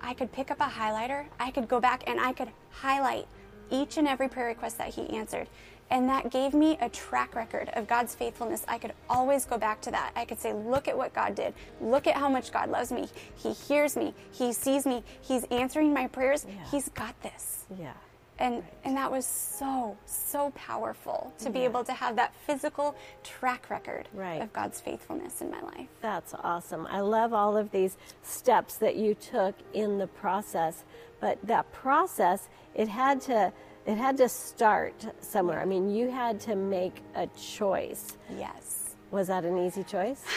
I 0.00 0.14
could 0.14 0.32
pick 0.32 0.50
up 0.50 0.60
a 0.60 0.64
highlighter, 0.64 1.26
I 1.38 1.50
could 1.50 1.68
go 1.68 1.80
back 1.80 2.04
and 2.06 2.18
I 2.18 2.32
could 2.32 2.48
highlight 2.70 3.26
each 3.70 3.98
and 3.98 4.08
every 4.08 4.28
prayer 4.28 4.46
request 4.46 4.78
that 4.78 4.94
he 4.94 5.08
answered. 5.10 5.48
And 5.90 6.08
that 6.08 6.30
gave 6.30 6.54
me 6.54 6.78
a 6.80 6.88
track 6.88 7.34
record 7.34 7.70
of 7.74 7.88
God's 7.88 8.14
faithfulness. 8.14 8.64
I 8.68 8.78
could 8.78 8.92
always 9.08 9.44
go 9.44 9.58
back 9.58 9.80
to 9.82 9.90
that. 9.90 10.12
I 10.14 10.24
could 10.24 10.38
say, 10.38 10.52
look 10.52 10.86
at 10.86 10.96
what 10.96 11.12
God 11.12 11.34
did. 11.34 11.52
Look 11.80 12.06
at 12.06 12.16
how 12.16 12.28
much 12.28 12.52
God 12.52 12.70
loves 12.70 12.92
me. 12.92 13.08
He 13.36 13.52
hears 13.52 13.96
me. 13.96 14.14
He 14.30 14.52
sees 14.52 14.86
me. 14.86 15.02
He's 15.20 15.44
answering 15.50 15.92
my 15.92 16.06
prayers. 16.06 16.46
Yeah. 16.48 16.64
He's 16.70 16.88
got 16.90 17.20
this. 17.22 17.64
Yeah. 17.78 17.92
And 18.38 18.62
and 18.84 18.96
that 18.96 19.10
was 19.12 19.26
so 19.26 19.98
so 20.06 20.50
powerful 20.52 21.30
to 21.40 21.50
be 21.50 21.60
able 21.60 21.84
to 21.84 21.92
have 21.92 22.16
that 22.16 22.34
physical 22.46 22.94
track 23.22 23.68
record 23.68 24.08
Right. 24.14 24.40
of 24.40 24.50
God's 24.54 24.80
faithfulness 24.80 25.42
in 25.42 25.50
my 25.50 25.60
life. 25.60 25.88
That's 26.00 26.32
awesome. 26.42 26.86
I 26.90 27.00
love 27.00 27.34
all 27.34 27.54
of 27.58 27.70
these 27.70 27.98
steps 28.22 28.76
that 28.78 28.96
you 28.96 29.14
took 29.14 29.56
in 29.74 29.98
the 29.98 30.06
process, 30.06 30.84
but 31.20 31.38
that 31.46 31.70
process 31.70 32.48
it 32.74 32.88
had 32.88 33.20
to 33.22 33.52
it 33.86 33.96
had 33.96 34.16
to 34.18 34.28
start 34.28 34.94
somewhere. 35.20 35.60
I 35.60 35.64
mean, 35.64 35.90
you 35.90 36.10
had 36.10 36.40
to 36.40 36.56
make 36.56 37.02
a 37.14 37.26
choice. 37.28 38.16
Yes. 38.38 38.94
Was 39.10 39.28
that 39.28 39.44
an 39.44 39.58
easy 39.58 39.84
choice? 39.84 40.24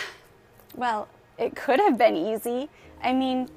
Well, 0.76 1.08
it 1.38 1.56
could 1.56 1.80
have 1.80 2.00
been 2.00 2.16
easy. 2.16 2.68
I 3.04 3.14
mean, 3.14 3.48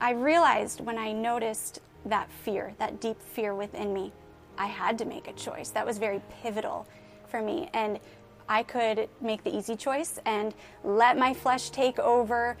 I 0.00 0.10
realized 0.10 0.80
when 0.80 0.98
I 0.98 1.12
noticed 1.12 1.80
that 2.06 2.28
fear, 2.42 2.74
that 2.78 3.00
deep 3.00 3.22
fear 3.22 3.54
within 3.54 3.94
me, 3.94 4.12
I 4.58 4.66
had 4.66 4.98
to 4.98 5.04
make 5.04 5.28
a 5.28 5.32
choice. 5.32 5.70
That 5.70 5.86
was 5.86 5.98
very 5.98 6.20
pivotal 6.42 6.88
for 7.28 7.40
me. 7.40 7.70
And 7.72 8.00
I 8.48 8.64
could 8.64 9.08
make 9.20 9.44
the 9.44 9.56
easy 9.56 9.76
choice 9.76 10.18
and 10.26 10.54
let 10.82 11.16
my 11.16 11.32
flesh 11.32 11.70
take 11.70 12.00
over, 12.00 12.56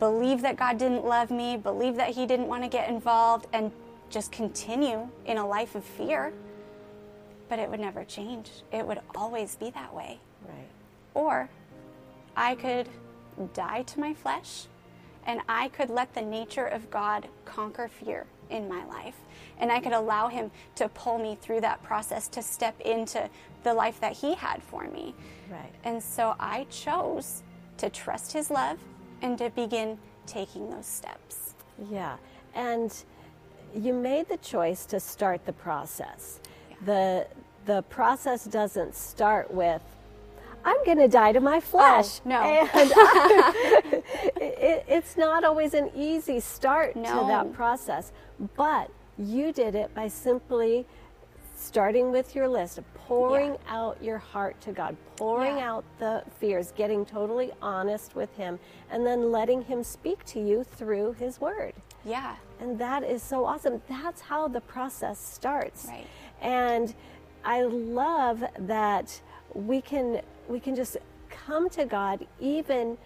believe 0.00 0.42
that 0.42 0.56
God 0.56 0.78
didn't 0.78 1.04
love 1.04 1.30
me, 1.30 1.56
believe 1.56 1.94
that 1.94 2.10
He 2.10 2.26
didn't 2.26 2.48
want 2.48 2.64
to 2.64 2.68
get 2.68 2.88
involved, 2.88 3.46
and 3.52 3.70
just 4.10 4.32
continue 4.32 5.08
in 5.26 5.38
a 5.38 5.46
life 5.46 5.74
of 5.74 5.84
fear. 5.84 6.32
But 7.48 7.58
it 7.58 7.70
would 7.70 7.80
never 7.80 8.04
change. 8.04 8.50
It 8.72 8.86
would 8.86 9.00
always 9.14 9.56
be 9.56 9.70
that 9.70 9.94
way. 9.94 10.20
Right. 10.46 10.68
Or 11.14 11.48
I 12.36 12.54
could 12.54 12.88
die 13.54 13.82
to 13.82 14.00
my 14.00 14.14
flesh 14.14 14.66
and 15.26 15.40
I 15.48 15.68
could 15.68 15.90
let 15.90 16.14
the 16.14 16.22
nature 16.22 16.66
of 16.66 16.90
God 16.90 17.28
conquer 17.44 17.88
fear 17.88 18.26
in 18.50 18.68
my 18.68 18.84
life. 18.86 19.16
And 19.58 19.70
I 19.70 19.78
could 19.78 19.92
allow 19.92 20.28
Him 20.28 20.50
to 20.76 20.88
pull 20.88 21.18
me 21.18 21.36
through 21.40 21.60
that 21.60 21.82
process 21.82 22.28
to 22.28 22.42
step 22.42 22.80
into 22.80 23.28
the 23.62 23.74
life 23.74 24.00
that 24.00 24.14
He 24.14 24.34
had 24.34 24.62
for 24.62 24.88
me. 24.88 25.14
Right. 25.50 25.72
And 25.84 26.02
so 26.02 26.34
I 26.40 26.66
chose 26.70 27.42
to 27.76 27.90
trust 27.90 28.32
His 28.32 28.50
love 28.50 28.78
and 29.20 29.36
to 29.38 29.50
begin 29.50 29.98
taking 30.26 30.70
those 30.70 30.86
steps. 30.86 31.54
Yeah. 31.90 32.16
And 32.54 32.92
you 33.74 33.92
made 33.92 34.28
the 34.28 34.36
choice 34.38 34.86
to 34.86 35.00
start 35.00 35.44
the 35.46 35.52
process. 35.52 36.40
The 36.84 37.26
the 37.66 37.82
process 37.82 38.44
doesn't 38.44 38.94
start 38.94 39.52
with 39.52 39.82
I'm 40.64 40.84
going 40.84 40.98
to 40.98 41.08
die 41.08 41.32
to 41.32 41.40
my 41.40 41.58
oh, 41.58 41.60
flesh. 41.60 42.20
no. 42.24 42.40
And 42.42 42.70
I- 42.74 44.02
it, 44.40 44.84
it's 44.88 45.16
not 45.16 45.44
always 45.44 45.74
an 45.74 45.90
easy 45.94 46.40
start 46.40 46.94
to 46.94 47.00
that 47.28 47.52
process, 47.52 48.12
but 48.56 48.90
you 49.18 49.52
did 49.52 49.74
it 49.74 49.94
by 49.94 50.08
simply 50.08 50.86
starting 51.56 52.10
with 52.10 52.34
your 52.34 52.48
list, 52.48 52.80
pouring 53.08 53.56
out 53.68 53.96
your 54.02 54.18
heart 54.18 54.60
to 54.60 54.70
God, 54.70 54.94
pouring 55.16 55.56
Yeah. 55.56 55.72
out 55.72 55.84
the 55.98 56.22
fears, 56.38 56.72
getting 56.72 57.06
totally 57.06 57.52
honest 57.62 58.14
with 58.14 58.34
Him, 58.36 58.58
and 58.90 59.06
then 59.06 59.32
letting 59.32 59.62
Him 59.62 59.82
speak 59.82 60.24
to 60.26 60.40
you 60.40 60.62
through 60.62 61.12
His 61.12 61.40
Word. 61.40 61.72
Yeah. 62.04 62.36
And 62.60 62.78
that 62.78 63.02
is 63.04 63.22
so 63.22 63.46
awesome. 63.46 63.80
That's 63.88 64.20
how 64.20 64.46
the 64.46 64.60
process 64.60 65.18
starts. 65.18 65.86
Right. 65.86 66.06
And 66.42 66.94
I 67.44 67.62
love 67.62 68.44
that 68.58 69.20
we 69.54 69.80
can 69.80 70.20
we 70.46 70.60
can 70.60 70.74
just 70.74 70.98
come 71.30 71.68
to 71.70 71.84
God 71.86 72.26
even 72.40 72.98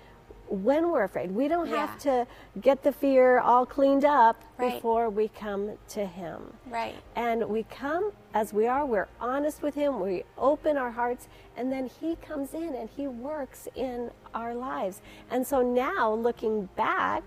when 0.48 0.90
we're 0.90 1.04
afraid. 1.04 1.30
We 1.32 1.48
don't 1.48 1.68
have 1.68 1.98
to 2.00 2.26
get 2.60 2.82
the 2.82 2.92
fear 2.92 3.38
all 3.38 3.64
cleaned 3.66 4.04
up 4.04 4.42
Right. 4.58 4.74
before 4.74 5.08
we 5.08 5.28
come 5.28 5.78
to 5.90 6.04
him. 6.06 6.52
Right. 6.68 6.94
And 7.16 7.48
we 7.48 7.62
come 7.64 8.12
as 8.34 8.52
we 8.52 8.66
are, 8.66 8.86
we're 8.86 9.08
honest 9.20 9.62
with 9.62 9.74
Him, 9.74 10.00
we 10.00 10.24
open 10.38 10.76
our 10.76 10.90
hearts, 10.90 11.28
and 11.56 11.70
then 11.70 11.90
He 12.00 12.16
comes 12.16 12.54
in 12.54 12.74
and 12.74 12.88
He 12.96 13.06
works 13.06 13.68
in 13.74 14.10
our 14.34 14.54
lives. 14.54 15.02
And 15.30 15.46
so 15.46 15.60
now, 15.62 16.12
looking 16.14 16.66
back, 16.76 17.22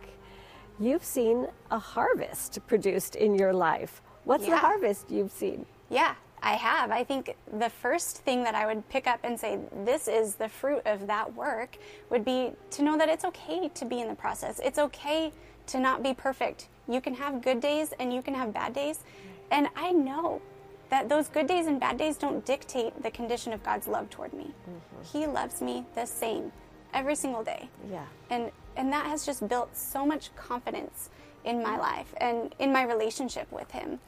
you've 0.80 1.04
seen 1.04 1.48
a 1.72 1.80
harvest 1.80 2.60
produced 2.68 3.16
in 3.16 3.36
your 3.36 3.54
life. 3.54 4.02
What's 4.24 4.46
the 4.46 4.58
harvest 4.58 5.12
you've 5.12 5.32
seen? 5.32 5.66
Yeah, 5.90 6.16
I 6.42 6.54
have. 6.54 6.92
I 6.92 7.04
think 7.04 7.36
the 7.58 7.70
first 7.70 8.18
thing 8.20 8.44
that 8.44 8.56
I 8.56 8.66
would 8.66 8.88
pick 8.90 9.08
up 9.08 9.20
and 9.24 9.40
say, 9.40 9.60
this 9.84 10.08
is 10.08 10.36
the 10.36 10.50
fruit 10.50 10.82
of 10.86 11.08
that 11.08 11.34
work, 11.36 11.78
would 12.10 12.24
be 12.24 12.52
to 12.72 12.84
know 12.84 12.98
that 12.98 13.10
it's 13.10 13.26
okay 13.26 13.70
to 13.70 13.86
be 13.86 14.00
in 14.02 14.08
the 14.08 14.16
process. 14.16 14.60
It's 14.64 14.78
okay 14.78 15.32
to 15.68 15.80
not 15.80 16.04
be 16.04 16.14
perfect. 16.14 16.68
You 16.88 17.02
can 17.02 17.16
have 17.16 17.42
good 17.42 17.60
days 17.60 17.94
and 18.00 18.14
you 18.14 18.22
can 18.22 18.36
have 18.36 18.54
bad 18.54 18.74
days. 18.74 19.00
And 19.50 19.70
I 19.76 19.92
know 19.92 20.42
that 20.90 21.10
those 21.10 21.28
good 21.30 21.48
days 21.48 21.66
and 21.66 21.80
bad 21.80 21.98
days 21.98 22.18
don't 22.18 22.46
dictate 22.46 23.02
the 23.02 23.10
condition 23.10 23.54
of 23.54 23.64
God's 23.64 23.88
love 23.88 24.10
toward 24.12 24.34
me. 24.34 24.54
Mm-hmm. 24.70 25.18
He 25.18 25.26
loves 25.26 25.62
me 25.62 25.86
the 25.96 26.06
same 26.06 26.52
every 26.94 27.16
single 27.16 27.44
day. 27.44 27.70
Yeah. 27.92 28.06
And 28.30 28.52
And 28.78 28.92
that 28.92 29.06
has 29.08 29.26
just 29.26 29.48
built 29.48 29.76
so 29.76 30.06
much 30.06 30.36
confidence 30.36 31.10
in 31.44 31.64
my 31.64 31.78
life 31.78 32.14
and 32.18 32.54
in 32.60 32.72
my 32.72 32.84
relationship 32.84 33.52
with 33.52 33.72
Him. 33.72 34.00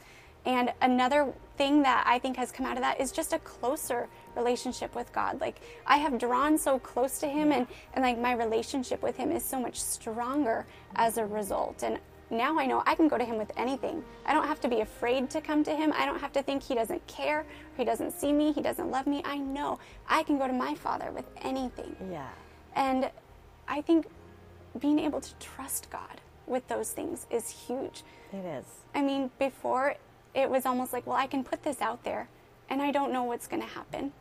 And 0.46 0.74
another 0.82 1.34
thing 1.58 1.82
that 1.84 2.06
I 2.08 2.20
think 2.20 2.38
has 2.38 2.52
come 2.52 2.66
out 2.66 2.78
of 2.78 2.84
that 2.84 3.02
is 3.02 3.12
just 3.12 3.34
a 3.34 3.40
closer 3.40 4.08
relationship 4.36 4.96
with 4.96 5.12
God. 5.12 5.42
Like 5.42 5.60
I 5.86 5.98
have 5.98 6.18
drawn 6.18 6.58
so 6.58 6.80
close 6.80 7.20
to 7.20 7.28
Him, 7.28 7.52
and, 7.52 7.68
and 7.94 8.04
like 8.04 8.20
my 8.20 8.34
relationship 8.34 9.02
with 9.02 9.18
Him 9.18 9.32
is 9.32 9.44
so 9.44 9.60
much 9.60 9.82
stronger 9.82 10.66
as 10.96 11.18
a 11.18 11.26
result. 11.26 11.84
And 11.84 12.00
now 12.30 12.60
I 12.60 12.66
know 12.66 12.84
I 12.86 12.96
can 12.96 13.08
go 13.08 13.18
to 13.18 13.26
Him 13.26 13.38
with 13.38 13.52
anything. 13.58 14.04
I 14.26 14.34
don't 14.34 14.48
have 14.48 14.60
to 14.62 14.68
be 14.68 14.82
afraid 14.82 15.30
to 15.32 15.42
come 15.42 15.64
to 15.64 15.76
Him. 15.76 15.94
I 15.96 16.06
don't 16.06 16.20
have 16.20 16.34
to 16.34 16.44
think 16.44 16.64
He 16.64 16.76
doesn't 16.76 17.06
care, 17.08 17.40
or 17.40 17.46
He 17.78 17.84
doesn't 17.84 18.12
see 18.12 18.32
me, 18.32 18.52
He 18.52 18.62
doesn't 18.62 18.92
love 18.92 19.08
me. 19.08 19.22
I 19.26 19.38
know 19.38 19.80
I 20.08 20.24
can 20.24 20.38
go 20.38 20.48
to 20.48 20.54
my 20.54 20.76
Father 20.76 21.12
with 21.12 21.26
anything. 21.42 21.96
Yeah. 22.12 22.30
And 22.76 23.10
I 23.68 23.82
think 23.82 24.08
being 24.80 25.00
able 25.00 25.22
to 25.22 25.34
trust 25.40 25.90
God 25.90 26.22
with 26.46 26.68
those 26.68 26.92
things 26.92 27.26
is 27.30 27.50
huge. 27.50 28.04
It 28.32 28.46
is. 28.46 28.66
I 28.94 29.02
mean, 29.02 29.32
before 29.40 29.96
it 30.38 30.50
was 30.50 30.66
almost 30.66 30.94
like, 30.94 31.06
well, 31.08 31.18
I 31.18 31.28
can 31.28 31.44
put 31.44 31.64
this 31.64 31.82
out 31.82 32.04
there 32.04 32.30
and 32.70 32.82
I 32.82 32.92
don't 32.92 33.12
know 33.12 33.24
what's 33.24 33.48
going 33.48 33.62
to 33.62 33.68
happen. 33.68 34.12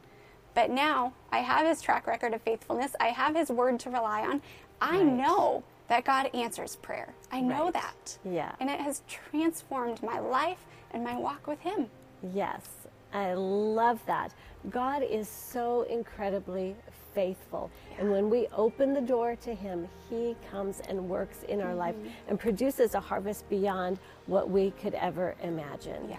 But 0.55 0.71
now 0.71 1.13
I 1.31 1.39
have 1.41 1.67
his 1.67 1.83
track 1.83 2.07
record 2.07 2.33
of 2.33 2.41
faithfulness. 2.43 2.97
I 2.99 3.09
have 3.09 3.37
his 3.37 3.51
word 3.51 3.79
to 3.81 3.91
rely 3.91 4.23
on. 4.23 4.41
I 4.81 4.97
Right. 4.99 5.05
know 5.05 5.63
that 5.89 6.05
God 6.05 6.31
answers 6.35 6.77
prayer. 6.77 7.13
I 7.31 7.41
know 7.43 7.65
Right. 7.65 7.75
that. 7.75 8.19
Yeah. 8.25 8.53
And 8.59 8.71
it 8.71 8.81
has 8.81 9.03
transformed 9.07 10.03
my 10.03 10.19
life 10.19 10.65
and 10.93 11.05
my 11.05 11.15
walk 11.17 11.47
with 11.47 11.61
him. 11.61 11.91
Yes, 12.23 12.63
I 13.17 13.33
love 13.33 13.99
that. 14.07 14.35
God 14.69 15.03
is 15.03 15.27
so 15.27 15.83
incredibly 15.83 16.77
faithful. 17.15 17.71
And 17.99 18.11
when 18.11 18.29
we 18.29 18.47
open 18.53 18.93
the 18.93 19.01
door 19.01 19.37
to 19.37 19.55
Him, 19.55 19.89
He 20.11 20.37
comes 20.51 20.81
and 20.87 21.09
works 21.09 21.43
in 21.49 21.63
our 21.63 21.75
life 21.75 21.95
Mm-hmm. 21.95 22.29
and 22.29 22.39
produces 22.39 22.95
a 22.95 23.01
harvest 23.01 23.49
beyond 23.49 23.99
what 24.27 24.51
we 24.51 24.73
could 24.73 24.93
ever 24.95 25.35
imagine. 25.43 26.11
Yeah. 26.11 26.19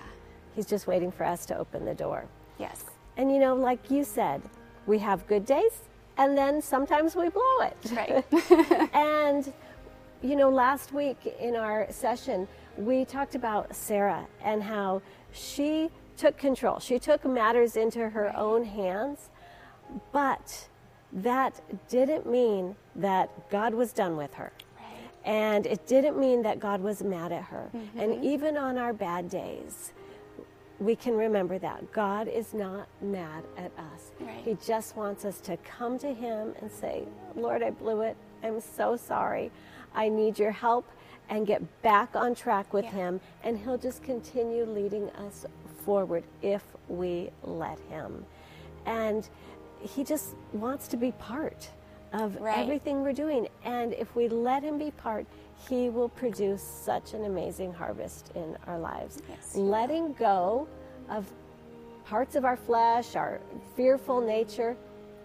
He's 0.56 0.66
just 0.66 0.88
waiting 0.88 1.12
for 1.12 1.24
us 1.24 1.46
to 1.48 1.58
open 1.58 1.86
the 1.86 1.94
door. 1.94 2.26
Yes. 2.58 2.86
And 3.16 3.32
you 3.32 3.38
know, 3.38 3.54
like 3.54 3.92
you 3.92 4.04
said, 4.04 4.42
we 4.88 4.98
have 5.00 5.28
good 5.28 5.46
days 5.46 5.84
and 6.18 6.36
then 6.36 6.62
sometimes 6.64 7.16
we 7.16 7.30
blow 7.30 7.60
it. 7.62 7.78
Right. 7.92 8.90
and 8.96 9.54
you 10.24 10.36
know, 10.36 10.50
last 10.50 10.94
week 10.94 11.36
in 11.40 11.56
our 11.56 11.86
session, 11.92 12.48
we 12.76 13.06
talked 13.06 13.36
about 13.36 13.76
Sarah 13.76 14.26
and 14.44 14.64
how 14.64 15.04
she 15.32 15.92
took 16.18 16.38
control. 16.38 16.80
She 16.80 17.00
took 17.00 17.26
matters 17.26 17.78
into 17.78 18.10
her 18.10 18.36
own 18.36 18.66
hands, 18.66 19.30
but 20.12 20.68
that 21.14 21.62
didn't 21.90 22.26
mean 22.30 22.76
that 22.96 23.50
God 23.50 23.74
was 23.74 23.94
done 23.94 24.18
with 24.18 24.34
her. 24.34 24.52
Right. 24.78 24.86
And 25.24 25.66
it 25.66 25.88
didn't 25.88 26.20
mean 26.20 26.42
that 26.44 26.60
God 26.60 26.82
was 26.82 27.02
mad 27.02 27.32
at 27.32 27.44
her. 27.44 27.70
Mm-hmm. 27.76 28.00
And 28.00 28.26
even 28.26 28.58
on 28.58 28.78
our 28.78 28.94
bad 28.94 29.30
days, 29.30 29.94
we 30.80 30.96
can 30.96 31.16
remember 31.16 31.58
that 31.60 31.92
God 31.92 32.28
is 32.28 32.54
not 32.54 32.88
mad 33.02 33.44
at 33.58 33.72
us. 33.78 34.12
Right. 34.20 34.42
He 34.44 34.58
just 34.66 34.96
wants 34.96 35.26
us 35.26 35.40
to 35.42 35.58
come 35.58 35.98
to 36.00 36.14
Him 36.14 36.54
and 36.62 36.72
say, 36.72 37.04
Lord, 37.36 37.64
I 37.64 37.72
blew 37.72 38.02
it. 38.02 38.16
I'm 38.44 38.62
so 38.62 38.96
sorry. 38.96 39.52
I 39.96 40.10
need 40.10 40.38
your 40.38 40.52
help 40.52 40.88
and 41.30 41.48
get 41.48 41.82
back 41.82 42.16
on 42.16 42.36
track 42.36 42.74
with 42.74 42.86
Yeah. 42.86 42.92
Him. 42.92 43.22
And 43.44 43.58
He'll 43.58 43.78
just 43.78 44.04
continue 44.04 44.66
leading 44.66 45.10
us 45.12 45.46
forward 45.88 46.26
if 46.42 46.64
we 46.90 47.30
let 47.44 47.80
Him. 47.90 48.26
And 48.86 49.28
He 49.82 50.04
just 50.04 50.36
wants 50.54 50.88
to 50.90 50.98
be 50.98 51.14
part 51.14 51.70
of 52.12 52.36
Right. 52.42 52.58
everything 52.60 53.04
we're 53.04 53.14
doing. 53.14 53.48
And 53.64 53.94
if 53.94 54.14
we 54.16 54.28
let 54.28 54.64
Him 54.64 54.78
be 54.78 54.92
part, 54.92 55.26
He 55.70 55.90
will 55.90 56.10
produce 56.10 56.62
such 56.62 57.14
an 57.14 57.24
amazing 57.24 57.72
harvest 57.74 58.32
in 58.36 58.58
our 58.68 58.78
lives. 58.78 59.22
Yes, 59.30 59.56
Letting 59.56 60.14
go 60.14 60.68
of 61.10 61.26
parts 62.06 62.36
of 62.36 62.44
our 62.44 62.58
flesh, 62.58 63.16
our 63.16 63.40
fearful 63.78 64.20
nature, 64.22 64.76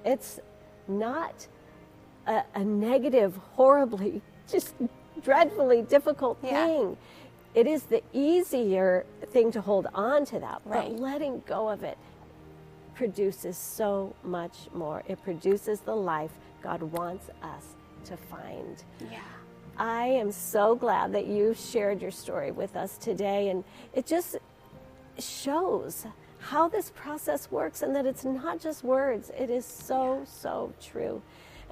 it's 0.05 0.39
not 0.87 1.47
a, 2.29 2.43
a 2.55 2.63
negative, 2.65 3.37
horribly, 3.57 4.23
just 4.49 4.75
dreadfully 5.25 5.83
difficult 5.83 6.39
Yeah. 6.43 6.67
thing. 6.67 6.97
It 7.55 7.67
is 7.67 7.85
the 7.85 8.03
easier 8.13 9.05
thing 9.31 9.53
to 9.53 9.61
hold 9.61 9.87
on 9.95 10.25
to 10.27 10.39
that, 10.41 10.63
Right. 10.65 10.91
but 10.91 11.01
letting 11.01 11.43
go 11.47 11.69
of 11.69 11.83
it 11.83 11.99
produces 12.95 13.57
so 13.57 14.15
much 14.23 14.69
more. 14.75 15.03
It 15.07 15.23
produces 15.23 15.81
the 15.81 15.97
life 15.97 16.33
God 16.63 16.83
wants 16.83 17.29
us 17.43 17.75
to 18.05 18.17
find. 18.17 18.83
Yeah. 19.11 19.19
I 19.77 20.07
am 20.07 20.33
so 20.33 20.75
glad 20.75 21.13
that 21.13 21.27
you 21.27 21.55
shared 21.55 22.01
your 22.03 22.11
story 22.11 22.53
with 22.53 22.77
us 22.77 22.99
today, 22.99 23.49
and 23.49 23.65
it 23.95 24.07
just 24.07 24.37
shows 25.19 26.07
how 26.39 26.69
this 26.69 26.91
process 26.95 27.51
works 27.51 27.83
and 27.83 27.95
that 27.95 28.05
it's 28.07 28.25
not 28.25 28.61
just 28.61 28.83
words, 28.83 29.31
it 29.39 29.49
is 29.51 29.65
so, 29.65 30.23
so 30.27 30.73
true. 30.81 31.23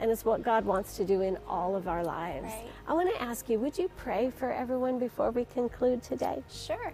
And 0.00 0.10
it's 0.10 0.24
what 0.24 0.42
God 0.42 0.64
wants 0.64 0.96
to 0.96 1.04
do 1.04 1.20
in 1.20 1.38
all 1.46 1.76
of 1.76 1.86
our 1.86 2.02
lives. 2.02 2.46
Right. 2.46 2.66
I 2.88 2.94
want 2.94 3.14
to 3.14 3.22
ask 3.22 3.48
you 3.48 3.58
would 3.60 3.78
you 3.78 3.90
pray 3.96 4.32
for 4.36 4.50
everyone 4.50 4.98
before 4.98 5.30
we 5.30 5.44
conclude 5.44 6.02
today? 6.02 6.42
Sure. 6.50 6.92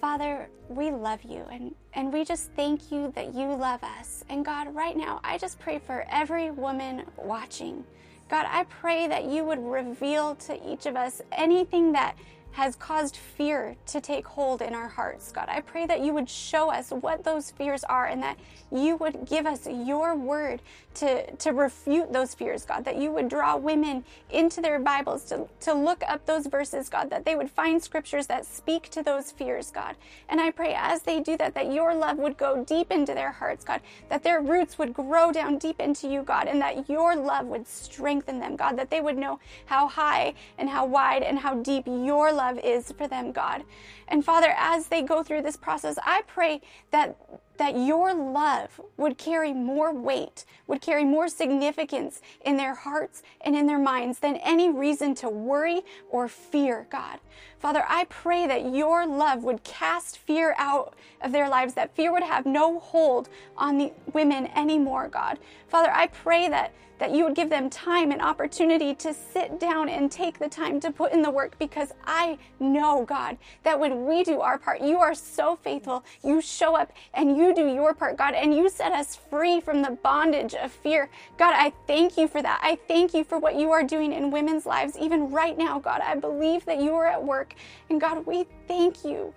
Father, 0.00 0.48
we 0.68 0.90
love 0.90 1.22
you 1.22 1.42
and, 1.50 1.74
and 1.94 2.12
we 2.12 2.24
just 2.24 2.52
thank 2.52 2.92
you 2.92 3.10
that 3.14 3.34
you 3.34 3.54
love 3.54 3.82
us. 3.82 4.22
And 4.28 4.44
God, 4.44 4.74
right 4.74 4.96
now, 4.96 5.20
I 5.24 5.38
just 5.38 5.58
pray 5.58 5.78
for 5.78 6.04
every 6.10 6.50
woman 6.50 7.04
watching. 7.16 7.82
God, 8.28 8.46
I 8.48 8.64
pray 8.64 9.06
that 9.08 9.24
you 9.24 9.44
would 9.44 9.64
reveal 9.64 10.34
to 10.36 10.70
each 10.70 10.86
of 10.86 10.96
us 10.96 11.22
anything 11.32 11.92
that 11.92 12.16
has 12.56 12.74
caused 12.74 13.18
fear 13.18 13.76
to 13.84 14.00
take 14.00 14.26
hold 14.26 14.62
in 14.62 14.72
our 14.72 14.88
hearts. 14.88 15.30
God, 15.30 15.44
I 15.50 15.60
pray 15.60 15.84
that 15.84 16.00
you 16.00 16.14
would 16.14 16.30
show 16.30 16.72
us 16.72 16.88
what 16.88 17.22
those 17.22 17.50
fears 17.50 17.84
are 17.84 18.06
and 18.06 18.22
that 18.22 18.38
you 18.72 18.96
would 18.96 19.26
give 19.26 19.44
us 19.44 19.66
your 19.66 20.16
word 20.16 20.62
to, 20.94 21.30
to 21.36 21.50
refute 21.50 22.14
those 22.14 22.32
fears, 22.32 22.64
God, 22.64 22.86
that 22.86 22.96
you 22.96 23.12
would 23.12 23.28
draw 23.28 23.56
women 23.56 24.04
into 24.30 24.62
their 24.62 24.78
Bibles 24.80 25.24
to, 25.26 25.46
to 25.60 25.74
look 25.74 26.02
up 26.08 26.24
those 26.24 26.46
verses, 26.46 26.88
God, 26.88 27.10
that 27.10 27.26
they 27.26 27.36
would 27.36 27.50
find 27.50 27.82
scriptures 27.82 28.26
that 28.28 28.46
speak 28.46 28.88
to 28.90 29.02
those 29.02 29.30
fears, 29.30 29.70
God. 29.70 29.96
And 30.26 30.40
I 30.40 30.50
pray 30.50 30.74
as 30.74 31.02
they 31.02 31.20
do 31.20 31.36
that, 31.36 31.52
that 31.54 31.70
your 31.70 31.94
love 31.94 32.16
would 32.16 32.38
go 32.38 32.64
deep 32.64 32.90
into 32.90 33.12
their 33.12 33.32
hearts, 33.32 33.64
God, 33.64 33.82
that 34.08 34.22
their 34.22 34.40
roots 34.40 34.78
would 34.78 34.94
grow 34.94 35.30
down 35.30 35.58
deep 35.58 35.78
into 35.78 36.08
you, 36.08 36.22
God, 36.22 36.48
and 36.48 36.62
that 36.62 36.88
your 36.88 37.14
love 37.14 37.44
would 37.48 37.68
strengthen 37.68 38.40
them, 38.40 38.56
God, 38.56 38.78
that 38.78 38.88
they 38.88 39.02
would 39.02 39.18
know 39.18 39.38
how 39.66 39.88
high 39.88 40.32
and 40.56 40.70
how 40.70 40.86
wide 40.86 41.22
and 41.22 41.38
how 41.38 41.56
deep 41.56 41.86
your 41.86 42.32
love 42.32 42.45
is 42.62 42.92
for 42.92 43.08
them, 43.08 43.32
God. 43.32 43.64
And 44.08 44.24
Father, 44.24 44.54
as 44.56 44.86
they 44.86 45.02
go 45.02 45.22
through 45.22 45.42
this 45.42 45.56
process, 45.56 45.98
I 46.04 46.22
pray 46.26 46.60
that 46.90 47.16
that 47.58 47.76
your 47.76 48.14
love 48.14 48.80
would 48.96 49.18
carry 49.18 49.52
more 49.52 49.92
weight, 49.92 50.44
would 50.66 50.80
carry 50.80 51.04
more 51.04 51.28
significance 51.28 52.20
in 52.44 52.56
their 52.56 52.74
hearts 52.74 53.22
and 53.40 53.56
in 53.56 53.66
their 53.66 53.78
minds 53.78 54.18
than 54.18 54.36
any 54.36 54.70
reason 54.70 55.14
to 55.14 55.28
worry 55.28 55.82
or 56.10 56.28
fear, 56.28 56.86
God. 56.90 57.18
Father, 57.58 57.84
I 57.88 58.04
pray 58.04 58.46
that 58.46 58.74
your 58.74 59.06
love 59.06 59.42
would 59.42 59.64
cast 59.64 60.18
fear 60.18 60.54
out 60.58 60.94
of 61.22 61.32
their 61.32 61.48
lives, 61.48 61.74
that 61.74 61.94
fear 61.94 62.12
would 62.12 62.22
have 62.22 62.46
no 62.46 62.78
hold 62.78 63.28
on 63.56 63.78
the 63.78 63.92
women 64.12 64.48
anymore, 64.54 65.08
God. 65.08 65.38
Father, 65.68 65.90
I 65.90 66.08
pray 66.08 66.48
that 66.48 66.72
that 66.98 67.12
you 67.12 67.24
would 67.24 67.34
give 67.34 67.50
them 67.50 67.68
time 67.70 68.10
and 68.10 68.22
opportunity 68.22 68.94
to 68.94 69.12
sit 69.12 69.60
down 69.60 69.88
and 69.88 70.10
take 70.10 70.38
the 70.38 70.48
time 70.48 70.80
to 70.80 70.90
put 70.90 71.12
in 71.12 71.22
the 71.22 71.30
work 71.30 71.58
because 71.58 71.92
I 72.04 72.38
know, 72.58 73.04
God, 73.04 73.36
that 73.62 73.78
when 73.78 74.06
we 74.06 74.24
do 74.24 74.40
our 74.40 74.58
part, 74.58 74.80
you 74.80 74.98
are 74.98 75.14
so 75.14 75.56
faithful. 75.56 76.04
You 76.24 76.40
show 76.40 76.76
up 76.76 76.92
and 77.14 77.36
you 77.36 77.54
do 77.54 77.66
your 77.66 77.94
part, 77.94 78.16
God, 78.16 78.34
and 78.34 78.54
you 78.54 78.68
set 78.68 78.92
us 78.92 79.16
free 79.16 79.60
from 79.60 79.82
the 79.82 79.90
bondage 80.02 80.54
of 80.54 80.72
fear. 80.72 81.10
God, 81.38 81.54
I 81.56 81.72
thank 81.86 82.16
you 82.16 82.28
for 82.28 82.42
that. 82.42 82.60
I 82.62 82.78
thank 82.88 83.14
you 83.14 83.24
for 83.24 83.38
what 83.38 83.56
you 83.56 83.70
are 83.70 83.82
doing 83.82 84.12
in 84.12 84.30
women's 84.30 84.66
lives, 84.66 84.96
even 84.98 85.30
right 85.30 85.56
now, 85.56 85.78
God. 85.78 86.00
I 86.00 86.14
believe 86.14 86.64
that 86.66 86.80
you 86.80 86.94
are 86.94 87.06
at 87.06 87.22
work. 87.22 87.54
And 87.90 88.00
God, 88.00 88.26
we 88.26 88.46
thank 88.66 89.04
you. 89.04 89.32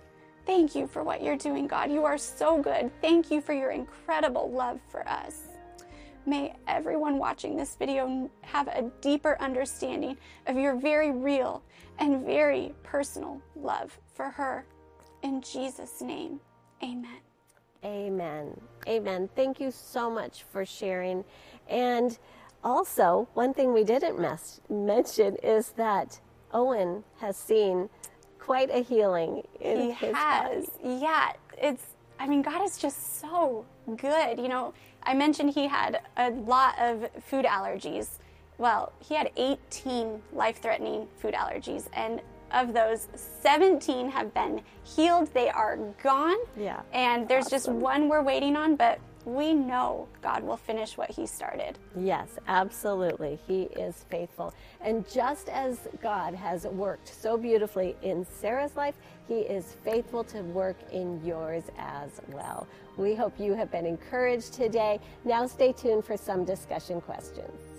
Thank 0.46 0.74
you 0.74 0.86
for 0.86 1.02
what 1.02 1.22
you're 1.22 1.36
doing, 1.36 1.66
God. 1.66 1.92
You 1.92 2.04
are 2.04 2.18
so 2.18 2.60
good. 2.60 2.90
Thank 3.00 3.30
you 3.30 3.40
for 3.40 3.52
your 3.52 3.70
incredible 3.70 4.50
love 4.50 4.80
for 4.88 5.06
us. 5.08 5.49
May 6.26 6.54
everyone 6.68 7.18
watching 7.18 7.56
this 7.56 7.76
video 7.76 8.30
have 8.42 8.68
a 8.68 8.90
deeper 9.00 9.36
understanding 9.40 10.16
of 10.46 10.56
your 10.56 10.76
very 10.76 11.10
real 11.10 11.62
and 11.98 12.24
very 12.24 12.74
personal 12.82 13.40
love 13.56 13.98
for 14.14 14.30
her. 14.30 14.64
In 15.22 15.40
Jesus' 15.40 16.00
name, 16.00 16.40
amen. 16.82 17.18
Amen. 17.84 18.60
Amen. 18.86 19.28
Thank 19.34 19.60
you 19.60 19.70
so 19.70 20.10
much 20.10 20.44
for 20.52 20.64
sharing. 20.66 21.24
And 21.68 22.18
also, 22.62 23.28
one 23.34 23.54
thing 23.54 23.72
we 23.72 23.84
didn't 23.84 24.18
mes- 24.20 24.60
mention 24.68 25.36
is 25.36 25.70
that 25.72 26.20
Owen 26.52 27.04
has 27.20 27.36
seen 27.36 27.88
quite 28.38 28.70
a 28.70 28.82
healing 28.82 29.42
in 29.60 29.80
he 29.80 29.90
his 29.92 30.14
has. 30.14 30.66
body. 30.66 30.98
Yeah, 31.00 31.32
it's. 31.56 31.84
I 32.18 32.26
mean, 32.26 32.42
God 32.42 32.62
is 32.62 32.76
just 32.76 33.20
so 33.20 33.64
good. 33.96 34.38
You 34.38 34.48
know, 34.48 34.74
I 35.02 35.14
mentioned 35.14 35.50
he 35.54 35.66
had 35.66 36.00
a 36.16 36.30
lot 36.30 36.78
of 36.78 37.08
food 37.24 37.44
allergies 37.44 38.18
Well, 38.60 38.92
he 39.00 39.14
had 39.14 39.30
18 39.38 40.20
life 40.34 40.60
threatening 40.60 41.08
food 41.16 41.32
allergies, 41.32 41.88
and 41.94 42.20
of 42.52 42.74
those, 42.74 43.08
17 43.14 44.10
have 44.10 44.34
been 44.34 44.60
healed. 44.84 45.32
They 45.32 45.48
are 45.48 45.78
gone. 46.02 46.36
Yeah. 46.58 46.82
And 46.92 47.26
there's 47.26 47.48
just 47.48 47.70
one 47.70 48.08
we're 48.10 48.22
waiting 48.22 48.56
on, 48.56 48.76
but 48.76 48.98
we 49.24 49.52
know 49.52 50.08
God 50.22 50.42
will 50.42 50.56
finish 50.56 50.96
what 50.96 51.10
He 51.10 51.26
started. 51.26 51.78
Yes, 51.96 52.28
absolutely. 52.48 53.38
He 53.46 53.62
is 53.62 54.04
faithful. 54.08 54.54
And 54.80 55.08
just 55.10 55.48
as 55.48 55.88
God 56.02 56.34
has 56.34 56.64
worked 56.64 57.08
so 57.08 57.36
beautifully 57.36 57.96
in 58.02 58.24
Sarah's 58.24 58.76
life, 58.76 58.94
He 59.28 59.40
is 59.40 59.76
faithful 59.84 60.24
to 60.24 60.42
work 60.42 60.76
in 60.92 61.24
yours 61.24 61.64
as 61.78 62.20
well. 62.32 62.66
We 62.96 63.14
hope 63.14 63.38
you 63.38 63.54
have 63.54 63.70
been 63.70 63.86
encouraged 63.86 64.52
today. 64.52 65.00
Now, 65.24 65.46
stay 65.46 65.72
tuned 65.72 66.04
for 66.04 66.16
some 66.16 66.44
discussion 66.44 67.00
questions. 67.00 67.69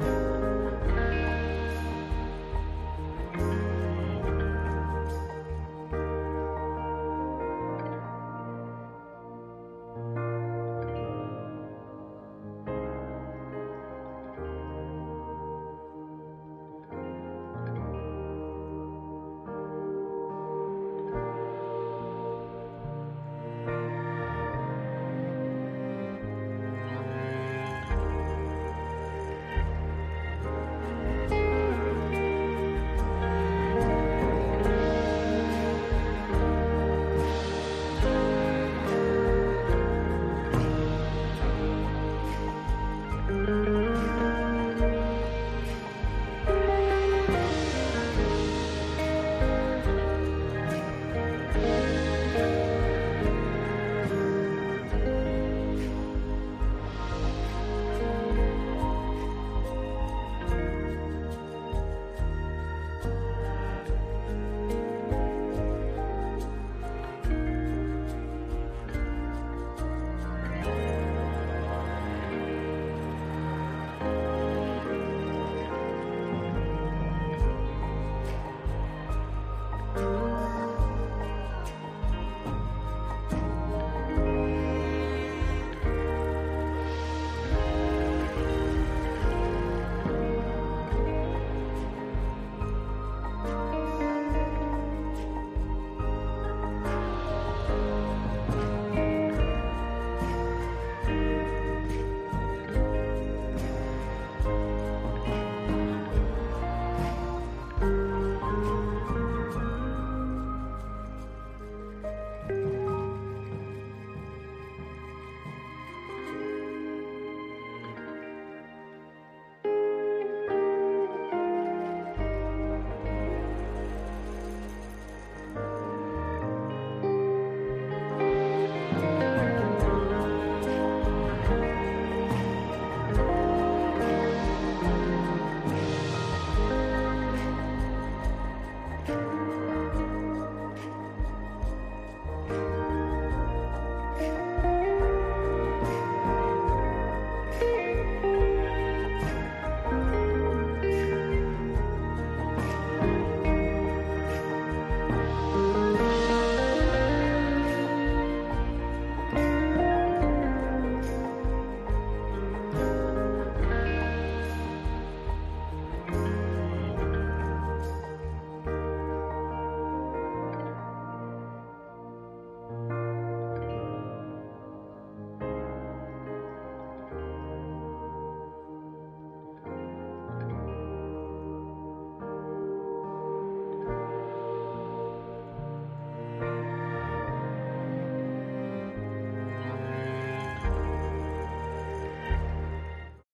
Bye. 0.00 0.29